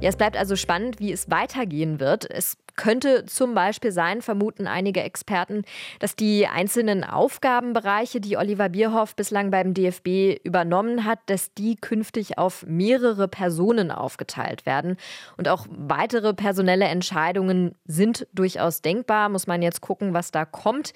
Ja, 0.00 0.10
es 0.10 0.16
bleibt 0.16 0.36
also 0.36 0.54
spannend, 0.54 1.00
wie 1.00 1.12
es 1.12 1.30
weitergehen 1.30 1.98
wird. 1.98 2.30
Es 2.30 2.58
könnte 2.76 3.24
zum 3.24 3.54
Beispiel 3.54 3.90
sein, 3.90 4.20
vermuten 4.20 4.66
einige 4.66 5.02
Experten, 5.02 5.62
dass 5.98 6.14
die 6.14 6.46
einzelnen 6.46 7.04
Aufgabenbereiche, 7.04 8.20
die 8.20 8.36
Oliver 8.36 8.68
Bierhoff 8.68 9.16
bislang 9.16 9.50
beim 9.50 9.72
DFB 9.72 10.44
übernommen 10.44 11.04
hat, 11.06 11.20
dass 11.26 11.54
die 11.54 11.76
künftig 11.76 12.36
auf 12.36 12.66
mehrere 12.66 13.28
Personen 13.28 13.90
aufgeteilt 13.90 14.66
werden. 14.66 14.96
Und 15.38 15.48
auch 15.48 15.66
weitere 15.70 16.34
personelle 16.34 16.84
Entscheidungen 16.86 17.74
sind 17.86 18.26
durchaus 18.34 18.82
denkbar. 18.82 19.30
Muss 19.30 19.46
man 19.46 19.62
jetzt 19.62 19.80
gucken, 19.80 20.12
was 20.12 20.30
da 20.32 20.44
kommt. 20.44 20.92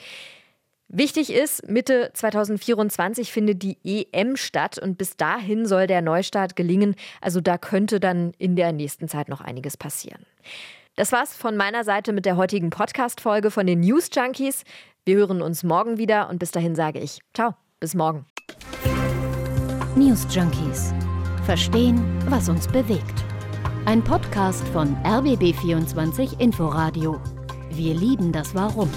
Wichtig 0.90 1.30
ist, 1.30 1.68
Mitte 1.68 2.10
2024 2.14 3.30
findet 3.30 3.62
die 3.62 3.76
EM 3.84 4.36
statt 4.36 4.78
und 4.78 4.96
bis 4.96 5.18
dahin 5.18 5.66
soll 5.66 5.86
der 5.86 6.00
Neustart 6.00 6.56
gelingen. 6.56 6.94
Also 7.20 7.42
da 7.42 7.58
könnte 7.58 8.00
dann 8.00 8.32
in 8.38 8.56
der 8.56 8.72
nächsten 8.72 9.06
Zeit 9.06 9.28
noch 9.28 9.42
einiges 9.42 9.76
passieren. 9.76 10.24
Das 10.96 11.12
war's 11.12 11.36
von 11.36 11.58
meiner 11.58 11.84
Seite 11.84 12.14
mit 12.14 12.24
der 12.24 12.38
heutigen 12.38 12.70
Podcast-Folge 12.70 13.50
von 13.50 13.66
den 13.66 13.80
News 13.80 14.08
Junkies. 14.12 14.64
Wir 15.04 15.16
hören 15.16 15.42
uns 15.42 15.62
morgen 15.62 15.98
wieder 15.98 16.30
und 16.30 16.38
bis 16.38 16.52
dahin 16.52 16.74
sage 16.74 17.00
ich 17.00 17.20
Ciao, 17.34 17.54
bis 17.80 17.94
morgen. 17.94 18.24
News 19.94 20.26
Junkies. 20.30 20.94
Verstehen, 21.44 22.02
was 22.30 22.48
uns 22.48 22.66
bewegt. 22.66 23.24
Ein 23.84 24.02
Podcast 24.02 24.66
von 24.68 24.96
RBB24 25.04 26.40
Inforadio. 26.40 27.20
Wir 27.70 27.94
lieben 27.94 28.32
das 28.32 28.54
Warum. 28.54 28.90